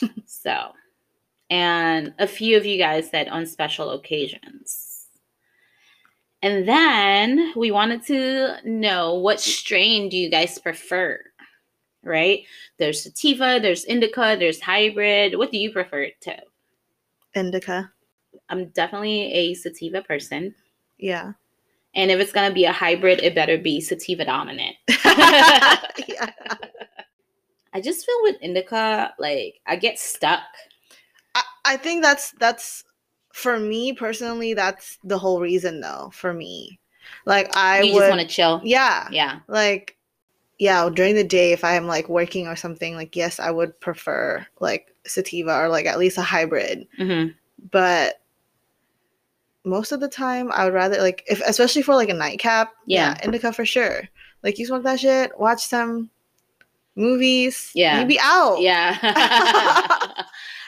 [0.26, 0.72] so,
[1.50, 5.06] and a few of you guys said on special occasions.
[6.42, 11.20] And then we wanted to know what strain do you guys prefer?
[12.04, 12.44] Right?
[12.78, 15.38] There's sativa, there's indica, there's hybrid.
[15.38, 16.38] What do you prefer to?
[17.34, 17.92] Indica.
[18.50, 20.54] I'm definitely a sativa person.
[20.98, 21.34] Yeah.
[21.98, 24.76] And if it's gonna be a hybrid, it better be sativa dominant.
[24.88, 26.30] yeah.
[27.74, 30.42] I just feel with indica, like I get stuck.
[31.36, 32.84] I, I think that's that's
[33.34, 36.80] for me personally, that's the whole reason though, for me.
[37.26, 38.62] Like I you would just want to chill.
[38.64, 39.08] Yeah.
[39.12, 39.40] Yeah.
[39.48, 39.98] Like
[40.60, 44.46] yeah, during the day if I'm like working or something, like yes, I would prefer
[44.60, 46.88] like sativa or like at least a hybrid.
[46.98, 47.28] hmm
[47.72, 48.22] But
[49.68, 53.18] most of the time I would rather like if especially for like a nightcap, Yeah.
[53.24, 54.04] indica for sure.
[54.44, 56.10] Like you smoke that shit, watch some
[56.96, 58.00] movies, Yeah.
[58.00, 58.62] you be out.
[58.62, 58.98] Yeah.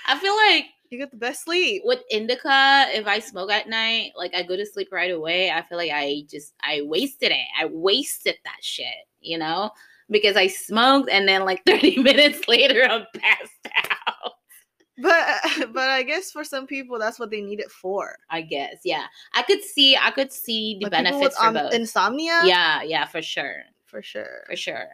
[0.08, 1.84] I feel like You get the best sleep.
[1.86, 5.52] with indica, if I smoke at night, like I go to sleep right away.
[5.52, 7.47] I feel like I just I wasted it.
[7.60, 9.72] I wasted that shit, you know,
[10.10, 14.34] because I smoked and then like 30 minutes later I'm passed out.
[15.02, 15.26] But
[15.74, 18.18] but I guess for some people that's what they need it for.
[18.30, 19.06] I guess, yeah.
[19.34, 21.74] I could see, I could see the Like benefits for um, both.
[21.74, 22.41] insomnia.
[22.45, 24.43] yeah, yeah, for sure, for sure.
[24.47, 24.88] for sure.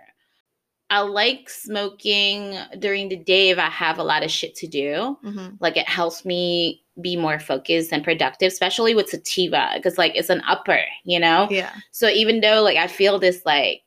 [0.92, 5.18] I like smoking during the day if I have a lot of shit to do.
[5.24, 10.16] hmm like it helps me be more focused and productive especially with sativa because like
[10.16, 11.72] it's an upper you know Yeah.
[11.92, 13.82] so even though like i feel this like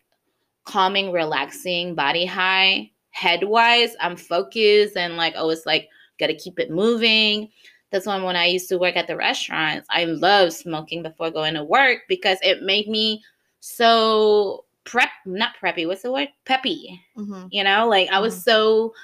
[0.65, 5.89] calming relaxing body high head wise i'm focused and like oh it's like
[6.19, 7.51] gotta keep it moving.
[7.91, 11.55] That's why when i used to work at the restaurants i loved smoking before going
[11.55, 13.23] to work because it made me
[13.61, 16.29] so prep not preppy what's the word?
[16.45, 17.89] Peppy hmm you know?
[17.89, 18.43] Like i was Mhm.
[18.43, 18.95] so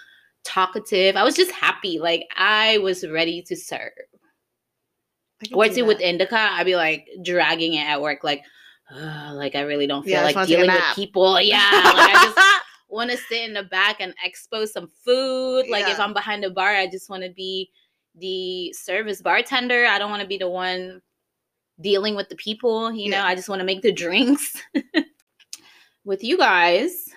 [0.45, 1.17] talkative.
[1.17, 1.99] I was just happy.
[1.99, 3.93] Like i was ready to serve.
[5.53, 8.43] Or to with indica i'd be like dragging it at work like
[8.91, 11.41] "Ugh, like i really don't feel Yeah, like wanna take a dealing with people.
[11.41, 12.39] Yeah like i just
[12.95, 15.69] want to sit in the back and expose some food.
[15.69, 17.71] Like if i'm behind the bar i just want to be
[18.17, 19.87] the service bartender.
[19.87, 21.03] I don't want to be the one
[21.81, 23.23] dealing with the people you know?
[23.23, 24.57] I just want to make the drinks.
[26.05, 27.09] With you guys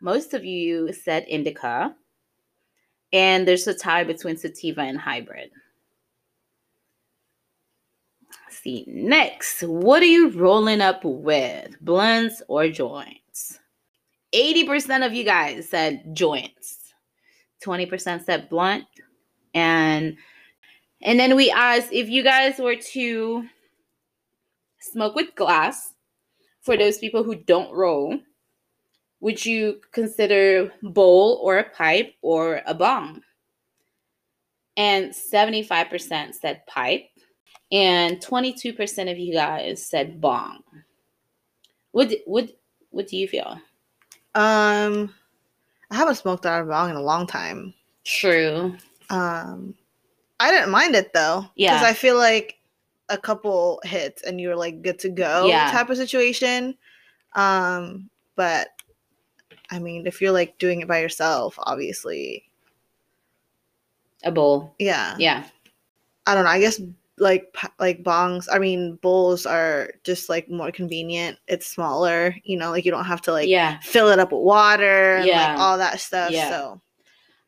[0.00, 1.94] most of you said indica
[3.12, 5.50] and there's a tie between sativa and hybrid.
[8.50, 11.76] See next what are you rolling up with?
[11.80, 13.21] Blunts or joints
[14.34, 16.92] 80% of you guys said joints.
[17.64, 18.84] 20% said blunt.
[19.54, 20.16] And
[21.02, 23.44] and then we asked if you guys were to
[24.78, 25.94] smoke with glass
[26.60, 28.18] for those people who don't roll
[29.22, 33.22] would you consider bowl or a pipe or a bong?
[34.76, 37.04] And 75% said pipe
[37.70, 40.64] and 22% of you guys said bong.
[41.92, 42.50] What what
[42.90, 43.58] what do you feel
[44.34, 45.14] Um,
[45.90, 47.74] I haven't smoked out of bong in a long time.
[48.04, 48.76] true
[49.10, 49.74] Um,
[50.40, 51.46] I didn't mind it though.
[51.54, 51.74] Yeah.
[51.74, 52.58] Because I feel like
[53.08, 55.70] a couple hits and you're like good to go Yeah.
[55.70, 56.76] type of situation.
[57.34, 58.68] Um, but
[59.70, 62.44] I mean, if you're like doing it by yourself, obviously,
[64.24, 65.14] a bowl yeah.
[65.18, 65.44] yeah
[66.26, 66.50] I don't know.
[66.50, 66.80] I guess
[67.22, 68.48] like like bongs.
[68.52, 71.38] I mean, bowls are just like more convenient.
[71.48, 72.34] It's smaller.
[72.44, 75.26] You know, like you don't have to like yeah fill it up with water and
[75.26, 75.52] Yeah.
[75.54, 76.32] like all that stuff.
[76.32, 76.48] Yeah.
[76.50, 76.80] So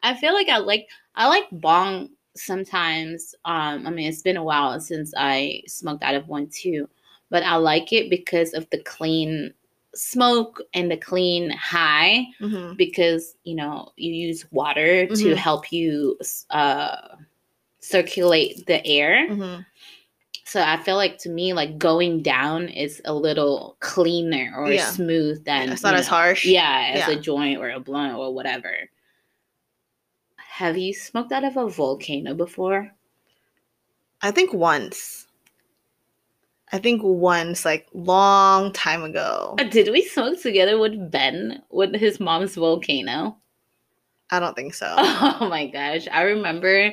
[0.03, 3.35] I feel like I like I like bong sometimes.
[3.45, 6.89] Um, I mean, it's been a while since I smoked out of one too,
[7.31, 9.53] but I like it because of the clean
[9.95, 12.27] smoke and the clean high.
[12.41, 12.77] mhm.
[12.77, 15.37] Because you know you use water to Mhm.
[15.37, 16.19] help you
[16.51, 17.17] uh,
[17.85, 19.29] circulate the air.
[19.29, 19.67] Mhm.
[20.45, 24.91] So I feel like to me, like going down is a little cleaner or Yeah.
[24.91, 26.45] smooth than it's not as know, harsh.
[26.45, 28.91] Yeah, as a joint or a blunt or whatever.
[30.37, 32.93] Have you smoked out of a volcano before?
[34.23, 35.27] I think once.
[36.73, 39.57] I think once, like long time ago.
[39.71, 43.37] Did we smoke together with Ben with his mom's volcano?
[44.31, 44.95] I don't think so.
[44.99, 46.09] Oh my gosh.
[46.11, 46.93] I remember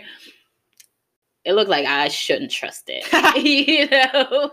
[1.46, 3.06] it looked like I shouldn't trust it.
[3.44, 4.52] you know?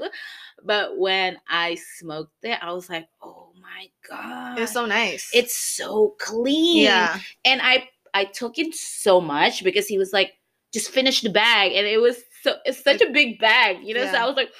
[0.64, 4.58] But when I smoked it, I was like, oh my God.
[4.58, 5.30] It's so nice.
[5.32, 6.84] it's so clean.
[6.84, 7.18] yeah.
[7.44, 10.32] and I I took in so much because he was like,
[10.72, 14.04] just finish the bag, and it was so it's such a big bag, you know.
[14.10, 14.50] So I was like,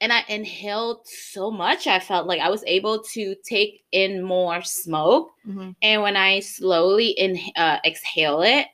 [0.00, 1.86] and I inhaled so much.
[1.86, 5.74] I felt like I was able to take in more smoke, Mhm.
[5.82, 8.66] and when I slowly in uh, exhale it,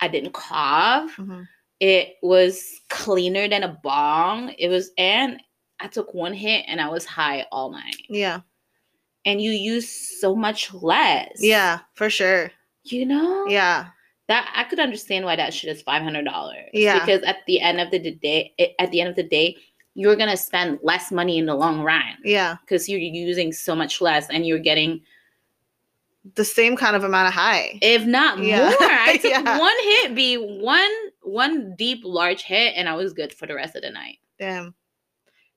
[0.00, 1.16] I didn't cough.
[1.16, 1.46] Mhm.
[1.80, 4.54] It was cleaner than a bong.
[4.58, 5.40] It was, and
[5.80, 7.96] I took one hit and I was high all night.
[8.08, 8.40] Yeah.
[9.24, 11.38] And you use so much less.
[11.38, 12.50] Yeah, for sure.
[12.84, 13.46] You know?
[13.46, 13.88] Yeah.
[14.28, 16.68] That I could understand why that shit is five hundred dollars.
[16.72, 16.98] Yeah.
[17.00, 19.56] Because at the end of the day, at the end of the day,
[19.94, 22.56] you're gonna spend less money in the long run Yeah.
[22.60, 25.00] because you're using so much less and you're getting,
[26.34, 27.78] The same kind of amount of high.
[27.82, 28.68] if not Yeah.
[28.70, 28.76] more.
[28.80, 29.58] I took Yeah.
[29.58, 30.90] one hit, be one
[31.22, 34.18] one deep large hit, and I was good for the rest of the night.
[34.38, 34.74] Damn.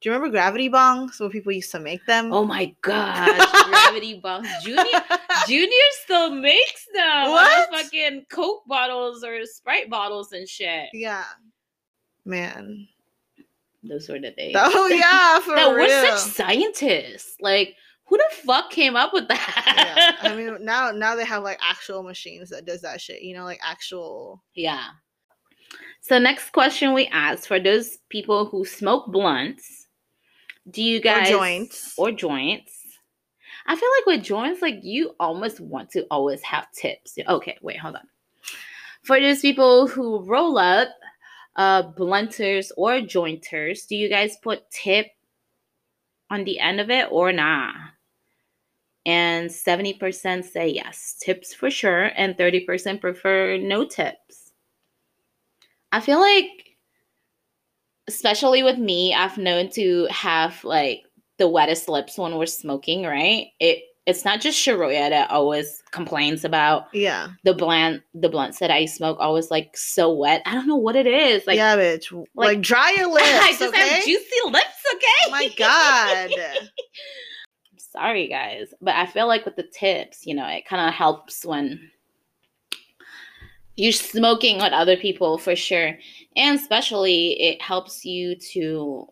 [0.01, 2.33] Do you remember gravity bongs when people used to make them?
[2.33, 4.47] Oh my gosh, gravity bongs.
[4.61, 4.83] Junior
[5.47, 7.29] Junior still makes them.
[7.31, 7.69] What?
[7.71, 10.89] Fucking Coke bottles or Sprite bottles and shit.
[10.93, 11.23] Yeah.
[12.25, 12.87] Man.
[13.83, 14.55] Those were the days.
[14.57, 15.87] Oh yeah, for that real.
[15.87, 17.35] we're such scientists.
[17.41, 17.75] Like,
[18.13, 20.15] who the fuck came up with that?
[20.21, 20.29] yeah.
[20.29, 23.23] I mean, now now they have like actual machines that does that shit.
[23.23, 24.43] You know, like actual.
[24.53, 24.83] Yeah.
[26.01, 29.87] So next question we asked for those people who smoke blunts,
[30.69, 31.93] do you guys or joints.
[31.97, 32.79] or joints?
[33.65, 37.17] I feel like with joints, like you almost want to always have tips.
[37.27, 38.07] Okay, wait, hold on.
[39.01, 40.89] For those people who roll up,
[41.55, 45.07] uh, blunters or jointers, do you guys put tip
[46.29, 47.71] on the end of it or nah?
[49.05, 54.53] And 70% say yes, tips for sure, and 30% prefer no tips.
[55.91, 56.77] I feel like,
[58.07, 61.03] especially with me, I've known to have like
[61.37, 63.47] the wettest lips when we're smoking, right?
[63.59, 67.29] It it's not just Shiroya that always complains about yeah.
[67.45, 70.41] the blunt the blunts that I smoke always like so wet.
[70.45, 71.47] I don't know what it is.
[71.47, 72.11] Like yeah, bitch.
[72.11, 73.25] Like, like- dry your lips.
[73.29, 73.79] I just okay?
[73.79, 75.07] have juicy lips, okay?
[75.27, 76.31] Oh my god.
[77.93, 78.73] Sorry guys.
[78.81, 81.91] But I feel like with the tips, you know, it kind of helps when
[83.75, 85.97] you're smoking with other people for sure.
[86.35, 89.07] And especially it helps you to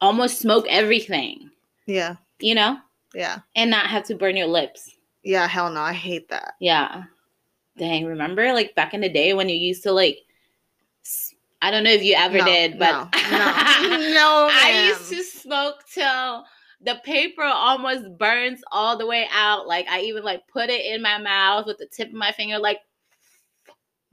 [0.00, 1.50] almost smoke everything,
[1.86, 2.16] yeah.
[2.40, 2.78] you know?
[3.14, 3.40] Yeah.
[3.54, 4.90] And not have to burn your lips.
[5.22, 5.46] Yeah.
[5.46, 5.80] Hell no.
[5.80, 6.54] I hate that.
[6.60, 7.04] Yeah.
[7.76, 10.18] Dang, remember like back in the day when you used to like
[11.62, 13.38] i don't know if you ever No, did, but no, no,
[14.12, 14.48] no.
[14.50, 16.44] I used to smoke till
[16.80, 19.66] the paper almost burns all the way out.
[19.66, 22.58] Like I even like put it in my mouth with the tip of my finger,
[22.58, 22.78] like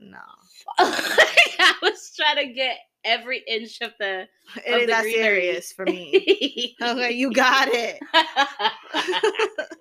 [0.00, 0.18] No.
[0.78, 4.26] I was trying to get every inch of the
[4.66, 5.22] It Of is the that greenery.
[5.22, 6.74] serious for me.
[6.82, 8.00] okay, you got it.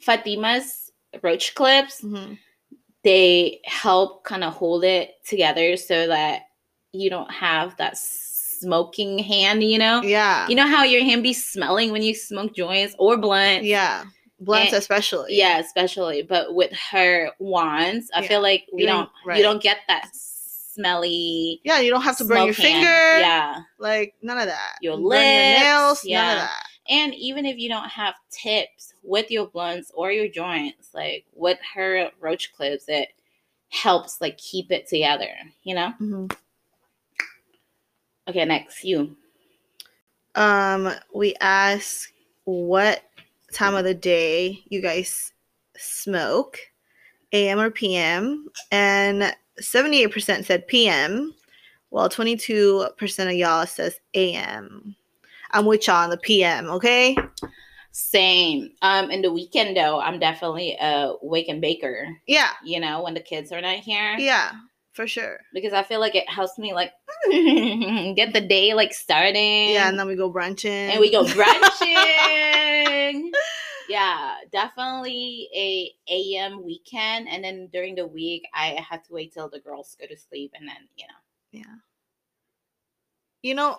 [0.00, 0.90] Fatima's
[1.22, 2.38] roach clips, Mhm.
[3.02, 6.42] they help kind of hold it together so that
[6.92, 7.96] you don't have that
[8.60, 10.02] smoking hand, you know?
[10.02, 10.46] Yeah.
[10.48, 13.64] You know how your hand be smelling when you smoke joints or blunt?
[13.64, 14.04] yeah.
[14.42, 15.36] Blunts And- especially.
[15.36, 16.22] Yeah, especially.
[16.22, 18.28] But with her wands, I Yeah.
[18.28, 19.36] feel like we You don't don't- right.
[19.36, 22.56] you don't get that smelly Yeah, you don't have to burn your hand.
[22.56, 23.18] finger.
[23.18, 23.58] Yeah.
[23.78, 24.76] Like none of that.
[24.80, 25.90] Your burn your nails.
[25.90, 26.32] lips, None yeah.
[26.32, 26.66] of that.
[26.88, 31.58] And even if you don't have tips with your blunts or your joints, like with
[31.74, 33.08] her roach clips, it
[33.68, 35.30] helps like keep it together,
[35.62, 35.92] you know?
[36.00, 36.34] Mhm.
[38.30, 39.16] Okay, next you.
[40.36, 42.12] Um, we ask
[42.44, 43.02] what
[43.52, 45.32] time of the day you guys
[45.76, 46.56] smoke,
[47.32, 51.34] AM or PM, and 78% said PM,
[51.88, 52.88] while 22%
[53.26, 54.94] of y'all says AM.
[55.50, 57.16] I'm with y'all on the PM, okay?
[57.90, 58.70] Same.
[58.82, 63.14] Um, in the weekend though, I'm definitely a wake and baker, Yeah, you know, when
[63.14, 64.14] the kids are not here.
[64.18, 64.52] yeah,
[65.00, 65.40] for sure.
[65.54, 66.92] because I feel like it helps me like
[68.16, 69.70] get the day like starting.
[69.70, 70.70] Yeah, and then we go brunching.
[70.90, 73.32] and we go brunching.
[73.88, 79.48] yeah, definitely a AM weekend, and then during the week I have to wait till
[79.48, 81.14] the girls go to sleep, and then you know.
[81.52, 81.76] Yeah.
[83.42, 83.78] You know,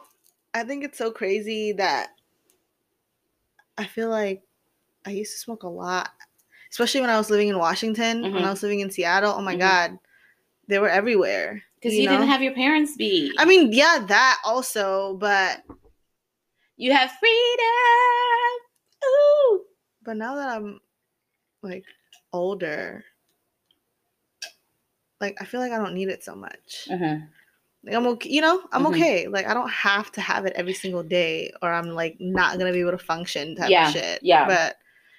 [0.56, 2.10] I think it's so crazy that
[3.78, 4.42] I feel like
[5.06, 6.10] I used to smoke a lot,
[6.72, 8.44] especially when I was living in Washington, when Mhm.
[8.46, 9.34] I was living in Seattle.
[9.38, 9.60] Oh my Mhm.
[9.60, 10.00] God,
[10.72, 11.62] they were everywhere.
[11.76, 12.12] Because you, know?
[12.12, 13.32] didn't have your parents be.
[13.38, 15.64] I mean, yeah, that also, but
[16.78, 17.68] you have freedom.
[19.04, 19.62] Ooh.
[20.04, 20.80] but now that I'm
[21.62, 21.84] like
[22.32, 23.04] older,
[25.20, 26.88] like I feel like I don't need it so much.
[26.90, 27.28] Mhm.
[27.84, 28.94] Like I'm okay, you know, I'm Mhm.
[28.94, 29.28] okay.
[29.28, 32.72] Like I don't have to have it every single day, or I'm like not gonna
[32.72, 34.20] be able to function type Yeah, of shit.
[34.24, 34.46] yeah.
[34.46, 34.78] But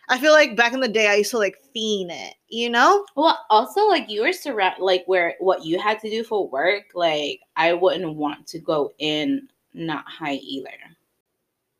[0.08, 3.04] I feel like back in the day I used to like fiend it, you know?
[3.16, 6.84] Well, also like you were surround like where what you had to do for work,
[6.94, 10.70] like I wouldn't want to go in not high either.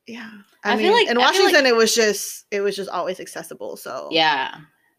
[0.07, 0.31] Yeah.
[0.65, 2.91] I I, feel mean, like- in feel like- Washington it was just it was just
[2.91, 3.77] always accessible.
[3.77, 4.55] So Yeah,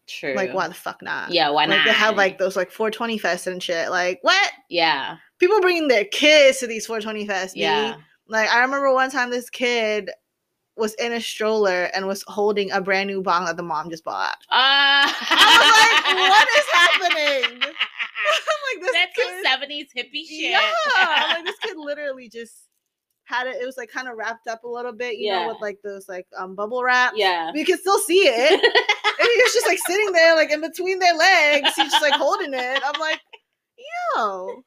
[0.06, 0.34] true.
[0.34, 1.30] like why the fuck not?
[1.32, 1.76] Yeah, why not?
[1.76, 1.86] Like not?
[1.86, 3.90] they had like those like 420 fests and shit.
[3.90, 4.52] Like what?
[4.68, 7.52] yeah, People bringing their kids to these 420 fests.
[7.54, 7.88] yeah.
[7.88, 7.96] Yeah.
[8.28, 10.10] Like I remember one time this kid
[10.76, 14.04] was in a stroller and was holding a brand new bong that the mom just
[14.04, 14.36] bought.
[14.50, 17.62] Ah, I was like, what is happening?
[18.26, 20.50] I'm like this That's some seventies hippie shit.
[20.50, 22.54] Yeah, I'm like this kid literally just
[23.24, 23.56] had it.
[23.60, 25.42] It was like kind of wrapped up a little bit, you Yeah.
[25.42, 27.12] know, with like those like um bubble wrap.
[27.16, 27.52] yeah.
[27.54, 28.50] you can still see it.
[29.20, 31.70] and he was just like sitting there, like in between their legs.
[31.76, 32.82] He's just like holding it.
[32.84, 33.20] I'm like,
[34.16, 34.62] yo,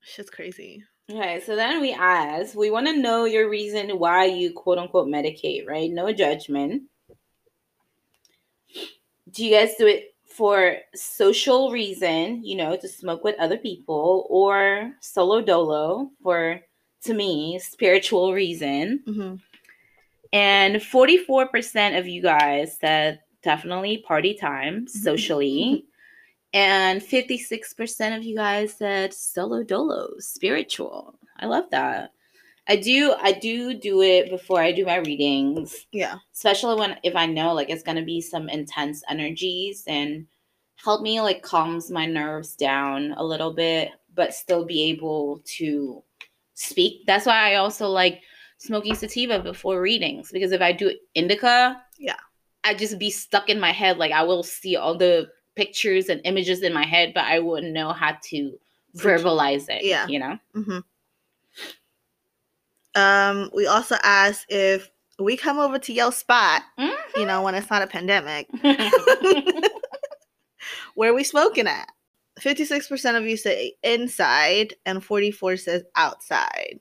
[0.00, 0.82] shit's crazy.
[1.10, 5.08] Okay, so then we ask, we want to know your reason why you quote unquote
[5.08, 5.90] medicate, right?
[5.90, 6.82] No judgment.
[9.30, 14.26] Do you guys do it for social reason, you know, to smoke with other people,
[14.28, 16.60] or solo dolo for,
[17.04, 19.02] to me, spiritual reason?
[19.06, 19.34] hmm
[20.32, 25.86] And 44% of you guys said definitely party time socially.
[26.52, 31.18] and 56% of you guys said solo dolo, spiritual.
[31.38, 32.12] I love that.
[32.70, 37.16] I do I do do it before I do my readings, Yeah, especially when if
[37.16, 40.26] I know like it's going to be some intense energies and
[40.76, 46.02] help me like calms my nerves down a little bit but still be able to
[46.54, 47.06] speak.
[47.06, 48.20] That's why I also like
[48.58, 52.16] smoking sativa before readings because if I do indica, Yeah.
[52.64, 53.96] I just be stuck in my head.
[53.96, 55.28] Like I will see all the
[55.58, 58.56] pictures and images in my head, but I wouldn't know how to
[58.96, 59.84] verbalize it.
[59.84, 60.06] Yeah.
[60.06, 60.38] you know.
[60.54, 60.78] hmm
[62.94, 64.88] Um, we also asked if
[65.18, 66.62] we come over to your spot,
[67.16, 68.46] you know, when it's not a pandemic,
[70.94, 71.88] where we smoking at?
[72.40, 76.78] 56% of you say inside and 44 says outside.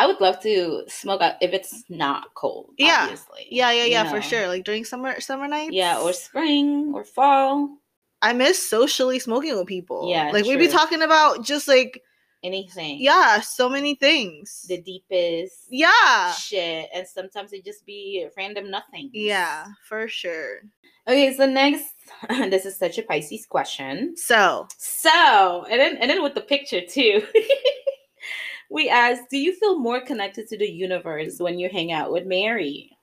[0.00, 2.70] I would love to smoke out if it's not cold.
[2.78, 3.00] Yeah.
[3.02, 3.46] obviously.
[3.50, 4.20] Yeah, yeah, you yeah, for know.
[4.22, 4.48] sure.
[4.48, 5.74] Like during summer summer nights.
[5.74, 7.76] Yeah, or spring or fall.
[8.22, 10.08] I miss socially smoking with people.
[10.10, 12.02] Yeah, Like we'd be talking about just like
[12.42, 12.96] Anything.
[13.00, 14.64] yeah, so many things.
[14.68, 16.32] The deepest yeah.
[16.32, 19.10] shit, and sometimes it just be random nothing.
[19.12, 20.60] Yeah, for sure.
[21.06, 21.92] Okay, so next,
[22.30, 24.16] this is such a Pisces question.
[24.16, 27.22] So, So, and then and then with the picture too.
[28.70, 32.24] we asked, do you feel more connected to the universe when you hang out with
[32.24, 32.96] Mary?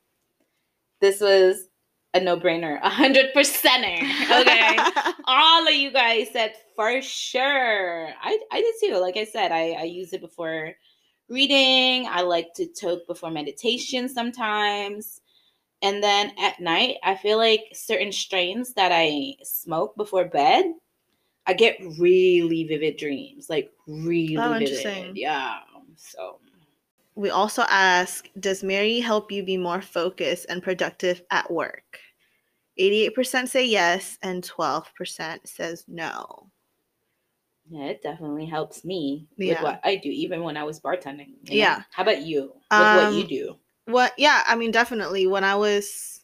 [1.02, 1.68] This was
[2.14, 4.02] a no-brainer, a hundred percenter.
[4.42, 4.78] Okay.
[5.28, 8.08] All of you guys said for sure.
[8.22, 8.98] I I did too.
[8.98, 10.74] Like I said, I, I use it before
[11.30, 12.08] reading.
[12.08, 15.22] I like to toke before meditation sometimes.
[15.82, 20.74] And then at night, I feel like certain strains that I smoke before bed,
[21.48, 23.50] I get really vivid dreams.
[23.50, 25.18] Like really Oh, vivid.
[25.18, 25.60] Yeah.
[25.96, 26.40] So
[27.16, 32.00] we also ask, does Mary help you be more focused and productive at work?
[32.80, 36.52] 88% say yes and 12% says no.
[37.70, 39.64] yeah, it definitely helps me with Yeah.
[39.64, 41.30] what I do, even when I was bartending.
[41.44, 41.56] you know?
[41.56, 41.84] Yeah.
[41.92, 42.54] How about you?
[42.72, 43.58] With what you Um, do?
[43.86, 46.22] What yeah, I mean definitely when I was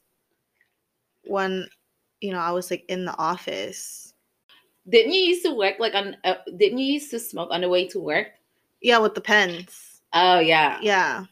[1.26, 1.68] when
[2.22, 4.13] you know, I was like in the office.
[4.88, 6.18] Didn't you used to work like on?
[6.24, 8.28] Uh, didn't you used to smoke on the way to work?
[8.82, 10.02] Yeah, with the pens.
[10.14, 10.78] Oh yeah.
[10.82, 11.26] Yeah.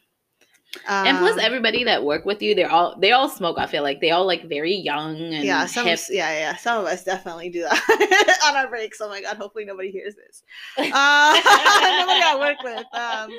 [0.88, 3.58] And plus, Um, everybody that work with you, they're all they all smoke.
[3.60, 6.00] I feel like they all like very young and yeah, some hip.
[6.10, 9.02] yeah, yeah, some of us definitely do that on our breaks.
[9.02, 10.44] Oh my god, hopefully nobody hears this.
[10.78, 12.86] Uh, nobody I work with.
[12.94, 13.32] Um,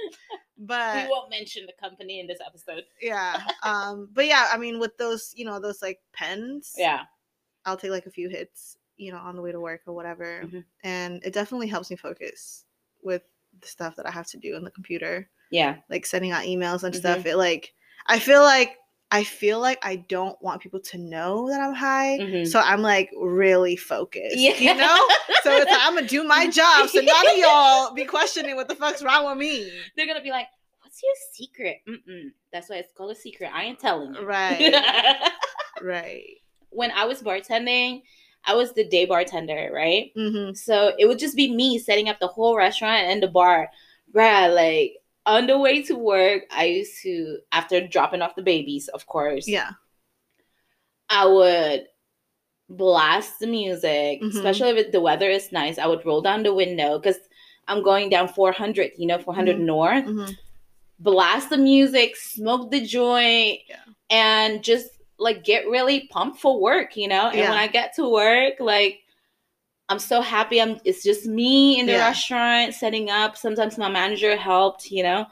[0.59, 2.85] we won't mention the company in this episode.
[3.01, 7.05] yeah, um, but yeah, I mean, with those, you know, those like pens, Yeah.
[7.65, 10.43] I'll take like a few hits, you know, on the way to work or whatever,
[10.45, 10.65] Mhm.
[10.85, 12.65] and it definitely helps me focus
[13.03, 13.23] with
[13.61, 15.77] the stuff that I have to do in the computer, Yeah.
[15.91, 17.01] like sending out emails and Mm-hmm.
[17.01, 17.27] stuff.
[17.27, 17.75] It like,
[18.07, 18.77] I feel like.
[19.15, 22.49] I feel like I don't want people to know that I'm high, Mhm.
[22.51, 24.39] so I'm like really focused.
[24.39, 24.55] Yeah.
[24.57, 24.97] You know,
[25.43, 28.69] so it's like, I'm gonna do my job, so none of y'all be questioning what
[28.69, 29.71] the fuck's wrong with me.
[29.99, 30.47] They're gonna be like,
[30.81, 32.33] "What's your secret?" Mm-mm.
[32.55, 33.51] That's why it's called a secret.
[33.53, 34.25] I ain't telling you.
[34.25, 34.75] Right.
[35.83, 36.25] Right.
[36.71, 38.03] when I was bartending,
[38.45, 40.11] I was the day bartender, right?
[40.17, 40.55] Mm-hmm.
[40.55, 43.71] So it would just be me setting up the whole restaurant and the bar.
[44.13, 44.95] Bruh, like
[45.27, 49.47] on the way to work, I used to, after dropping off the babies, of course,
[49.47, 49.71] Yeah.
[51.09, 51.87] I would
[52.69, 54.35] blast the music, Mhm.
[54.35, 55.79] especially if it, the weather is nice.
[55.79, 57.19] I would roll down the window because
[57.69, 59.61] I'm going down 400, you know, 400 Mhm.
[59.65, 60.05] north.
[60.05, 60.33] Mm-hmm.
[60.99, 63.77] blast the music, smoke the joint, Yeah.
[64.09, 64.89] and just
[65.19, 67.29] like get really pumped for work, you know?
[67.29, 67.51] And Yeah.
[67.51, 69.01] when I get to work, like
[69.89, 70.61] I'm so happy.
[70.61, 72.09] I'm it's just me in the Yeah.
[72.09, 73.37] restaurant setting up.
[73.37, 75.27] Sometimes my manager helped, you know,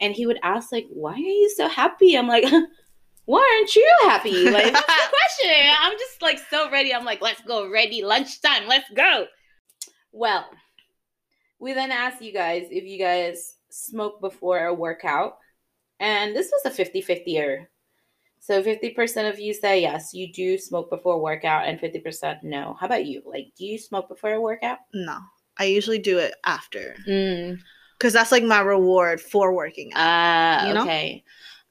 [0.00, 2.44] and he would ask like, "Why are you so happy?" I'm like,
[3.26, 4.92] "Why aren't you happy?" Like that's the
[5.42, 5.74] question.
[5.80, 6.94] I'm just like so ready.
[6.94, 9.26] I'm like, "Let's go, ready, lunchtime, let's go."
[10.12, 10.46] Well,
[11.58, 15.38] we then asked you guys if you guys smoke before a workout,
[16.00, 17.68] and this was a 50-50 error.
[18.40, 22.76] So 50% of you say yes, you do smoke before workout, and 50% no.
[22.78, 23.22] How about you?
[23.24, 24.78] Like, do you smoke before a workout?
[24.94, 25.18] No,
[25.58, 27.58] I usually do it after Mm.
[27.98, 30.64] because that's like my reward for working out.
[30.64, 30.82] Uh, You know?
[30.82, 31.24] okay.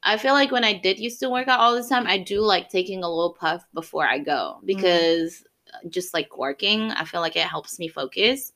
[0.04, 2.42] I feel like when I did used to work out all the time, I do
[2.42, 5.44] like taking a little puff before I go because
[5.74, 8.52] uh, just like working, I feel like it helps me focus.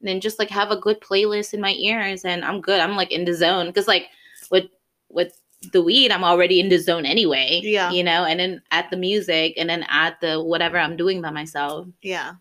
[0.00, 2.80] And then just like have a good playlist in my ears and I'm good.
[2.80, 4.06] I'm like in the zone because like
[4.50, 4.66] with
[5.10, 5.32] with
[5.72, 7.60] the weed, I'm already in the zone anyway.
[7.62, 7.90] Yeah.
[7.90, 11.30] You know, and then at the music and then at the whatever I'm doing by
[11.30, 11.88] myself.
[12.02, 12.34] yeah.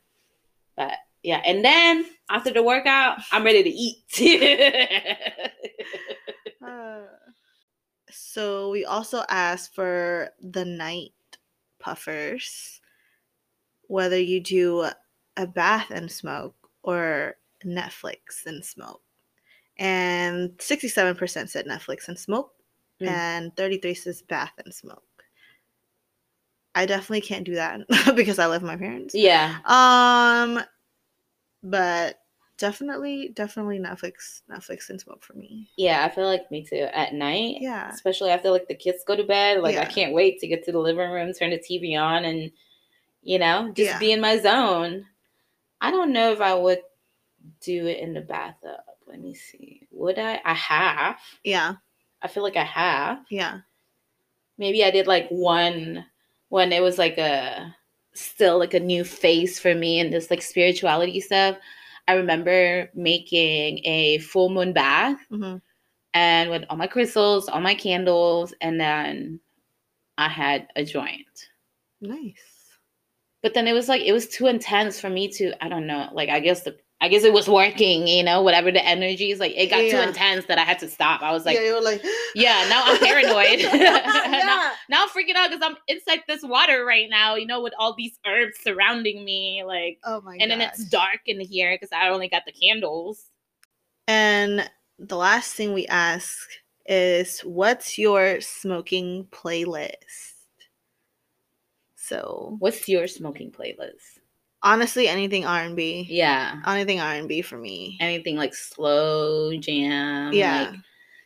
[0.76, 0.94] But
[1.24, 4.04] yeah, and then after the workout, I'm ready to eat.
[6.60, 7.00] Uh,
[8.12, 11.14] so we also asked for the night
[11.80, 12.82] puffers,
[13.84, 14.90] whether you do
[15.38, 19.02] a bath and smoke or Netflix and smoke.
[19.78, 22.52] And 67% said Netflix and smoke,
[23.02, 23.08] Mm.
[23.08, 25.04] and 33 says bath and smoke.
[26.76, 27.82] I definitely can't do that
[28.16, 29.16] because I live with my parents.
[29.16, 29.58] yeah.
[29.66, 30.62] Um,
[31.64, 32.20] but
[32.58, 35.70] definitely, definitely Netflix, Netflix and smoke for me.
[35.76, 36.88] Yeah, I feel like me too.
[36.94, 37.90] At night, Yeah.
[37.90, 40.72] especially after like the kids go to bed, like I can't wait to get to
[40.72, 42.52] the living room, turn the TV on, and
[43.24, 44.00] you know, just Yeah.
[44.00, 45.06] be in my zone.
[45.82, 46.82] I don't know if I would
[47.62, 48.80] do it in the bathtub.
[49.08, 49.88] Let me see.
[49.92, 50.40] Would I?
[50.44, 51.20] I have.
[51.44, 51.76] Yeah.
[52.22, 53.20] I feel like I have.
[53.30, 53.60] Yeah.
[54.58, 56.06] Maybe I did like one
[56.50, 57.76] when it was like a
[58.14, 61.58] still like a new phase for me and this like spirituality stuff.
[62.08, 65.58] I remember making a full moon bath hmm
[66.14, 69.40] and with all my crystals, all my candles, and then
[70.18, 71.50] I had a joint.
[72.02, 72.80] Nice.
[73.44, 76.10] But then it was like it was too intense for me to I don't know,
[76.14, 79.40] like I guess the I guess it was working, you know, whatever the energy is
[79.40, 81.22] like it got too intense that I had to stop.
[81.22, 82.04] I was like, yeah, like,
[82.36, 83.60] yeah, now I'm paranoid.
[83.80, 84.72] now, yeah.
[84.90, 87.94] now I'm freaking out because I'm inside this water right now, you know, with all
[87.96, 92.10] these herbs surrounding me, like Oh my and then it's dark in here because I
[92.10, 93.26] only got the candles.
[94.08, 94.68] And
[94.98, 96.36] the last thing we ask
[96.88, 100.34] is, what's your smoking playlist?
[101.96, 104.17] So What's your smoking playlist?
[104.64, 106.62] Honestly, anything R and B, Yeah.
[106.66, 107.98] anything R and B for me.
[108.00, 110.34] anything like slow jam.
[110.34, 110.74] Yeah.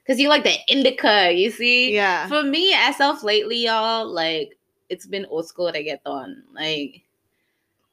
[0.03, 1.93] Because you like the indica, you see?
[1.93, 4.57] Yeah, For me, as of lately, y'all, like
[4.89, 6.41] it's been old school reggaeton.
[6.53, 7.01] Like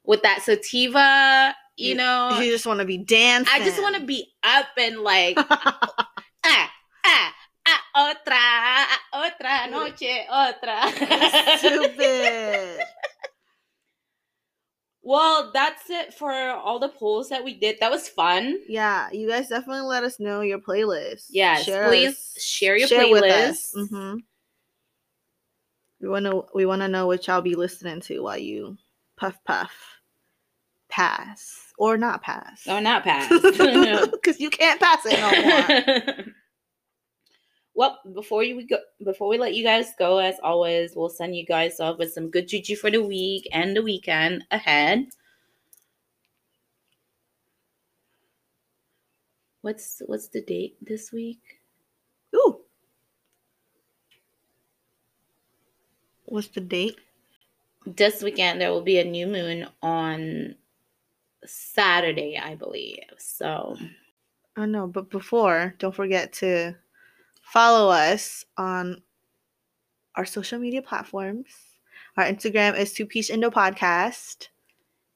[0.05, 3.53] with that sativa, you, You- know, you just want to be dancing.
[3.55, 6.71] I just want to be up and like ah,
[7.05, 7.35] ah,
[7.67, 11.59] ah, otra, ah, otra noche, otra.
[11.59, 12.81] Stupid.
[15.09, 17.79] Well, that's it for all the polls that we did.
[17.81, 18.59] That was fun.
[18.69, 21.29] Yeah, you guys definitely let us know your playlist.
[21.31, 23.49] Yes, please us- share your with playlist.
[23.51, 23.75] us.
[23.75, 24.19] Mhm.
[26.03, 28.77] We want to we want to know what y'all be listening to while you
[29.17, 29.73] puff puff,
[30.91, 32.67] pass or not pass.
[32.69, 33.29] Or not pass.
[34.11, 36.27] because you can't pass it no more.
[37.79, 41.37] well, before you we go, before we let you guys go, as always, we'll send
[41.37, 45.07] you guys off with some good juju for the week and the weekend ahead.
[49.61, 51.39] What's what's the date this week?
[52.35, 52.63] Ooh,
[56.25, 56.97] what's the date?
[57.87, 60.57] This weekend there will be a new moon on
[61.47, 63.05] Saturday, I believe.
[63.19, 63.77] So
[64.57, 66.75] I know, but before, don't forget to
[67.53, 69.03] follow us on
[70.17, 71.47] our social media platforms.
[72.17, 74.49] Our Instagram is Two Peach Indo Podcast.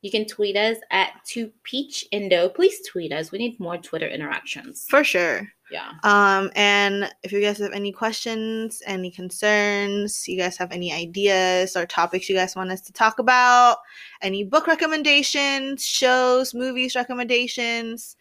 [0.02, 2.48] you can tweet us at two peach indo.
[2.48, 3.30] Please tweet us.
[3.30, 4.84] We need more Twitter interactions.
[4.88, 5.48] For sure.
[5.70, 5.92] Yeah.
[6.02, 11.76] Um, and if you guys have any questions, any concerns, you guys have any ideas
[11.76, 13.78] or topics you guys want us to talk about,
[14.20, 18.16] any book recommendations, shows, movies recommendations,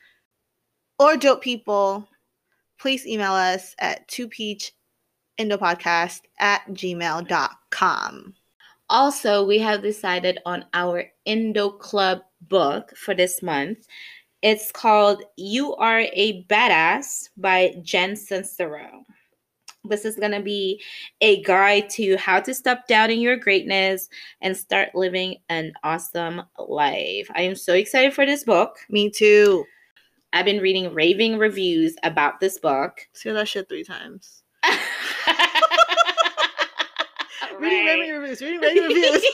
[0.99, 2.07] or dope people,
[2.81, 4.73] please email us at two peach
[5.39, 8.33] indopodcast at gmail.com.
[8.89, 13.85] Also, we have decided on our Indo Club book for this month.
[14.41, 19.03] It's called You Are a Badass by Jen Sincero.
[19.85, 20.81] This is going to be
[21.21, 24.09] a guide to how to stop doubting your greatness
[24.41, 27.29] and start living an awesome life.
[27.33, 28.77] I am so excited for this book.
[28.89, 29.65] Me too.
[30.33, 33.07] I've been reading raving reviews about this book.
[33.13, 34.43] See that shit three times.
[34.63, 34.79] Right.
[37.59, 38.41] Reading raving reviews.
[38.41, 39.25] Reading raving reviews.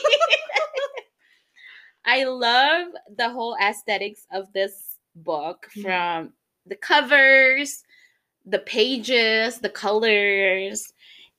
[2.04, 5.82] I love the whole aesthetics of this book Mhm.
[5.82, 6.32] from
[6.66, 7.84] the covers,
[8.44, 10.92] the pages, the colors,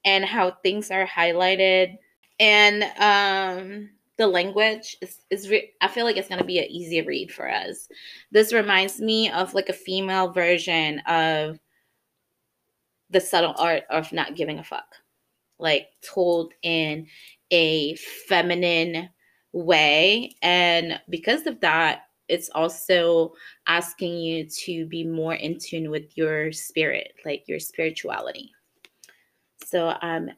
[0.05, 1.97] and how things are highlighted.
[2.39, 3.89] And um
[4.19, 7.49] the language is, is re- I feel like it's gonna be an easy read for
[7.49, 7.87] us.
[8.31, 11.57] This reminds me of like a female version of
[13.09, 14.93] the subtle art of not giving a fuck.
[15.57, 17.07] Like told in
[17.49, 19.09] a feminine
[19.53, 20.35] way.
[20.41, 23.33] And because of that, it's also
[23.67, 28.51] asking you to be more in tune with your spirit, like your spirituality.
[29.65, 30.31] So I'm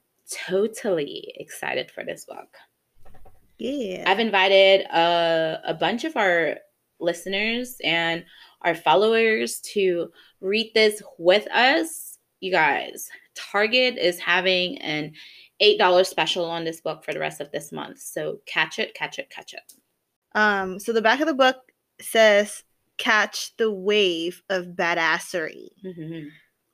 [0.47, 2.55] totally excited for this book.
[3.61, 4.03] Yeah.
[4.07, 6.57] I've invited a, a bunch of our
[6.99, 8.25] listeners and
[8.63, 10.09] our followers to
[10.39, 12.17] read this with us.
[12.39, 15.13] You guys, Target is having an
[15.61, 17.99] $8 special on this book for the rest of this month.
[17.99, 19.73] So catch it, catch it, catch it.
[20.33, 21.57] Um, so the back of the book
[21.99, 22.63] says,
[22.97, 25.69] "Catch the wave of badassery."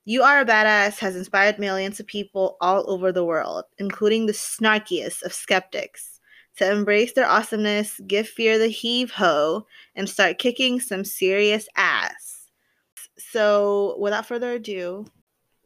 [0.04, 4.32] You Are a Badass has inspired millions of people all over the world, including the
[4.32, 6.17] snarkiest of skeptics,
[6.58, 12.46] to embrace their awesomeness, give fear the heave ho, and start kicking some serious ass.
[13.16, 15.06] So, without further ado,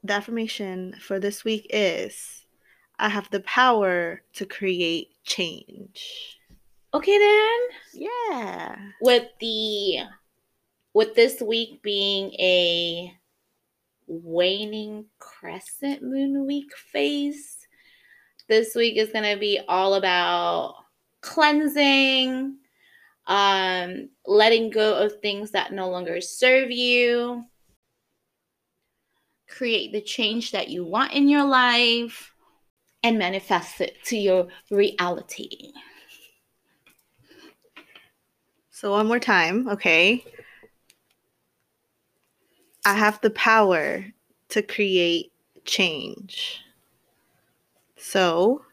[0.05, 2.47] the affirmation for this week is
[2.99, 6.39] I have the power to create change.
[6.95, 7.59] Okay then.
[7.95, 8.77] Yeah.
[9.01, 10.01] With the
[10.95, 13.13] with this week being a
[14.07, 17.57] waning crescent moon week phase,
[18.49, 20.75] this week is going to be all about
[21.23, 22.57] cleansing,
[23.27, 27.45] um, letting go of things that no longer serve you,
[29.49, 32.35] create the change that you want in your life,
[33.03, 35.73] and manifest it to your reality.
[38.71, 40.25] So, one more time, okay?
[42.85, 44.05] I have the power
[44.49, 45.33] to create
[45.65, 46.61] change.
[47.97, 48.65] So,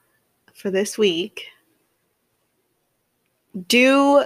[0.55, 1.45] for this week,
[3.67, 4.23] do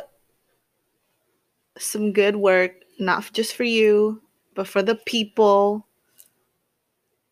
[1.78, 4.21] some good work, not just for you,
[4.55, 5.88] but for the people.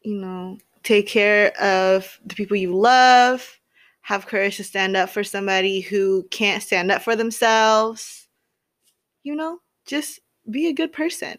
[0.02, 3.60] You know, take care of the people you love.
[4.02, 8.28] Have courage to stand up for somebody who can't stand up for themselves.
[9.24, 10.20] You know, just
[10.50, 11.38] be a good person.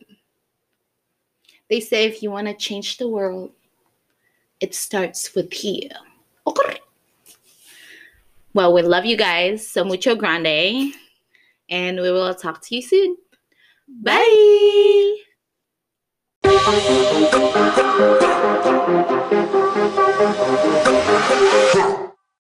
[1.68, 3.50] They say if you want to change the world,
[4.60, 5.88] it starts with you.
[6.46, 6.81] Okay.
[8.54, 10.92] Well, we love you guys so mucho grande,
[11.70, 13.16] and we will talk to you soon.
[13.88, 15.18] Bye.
[20.44, 20.78] You.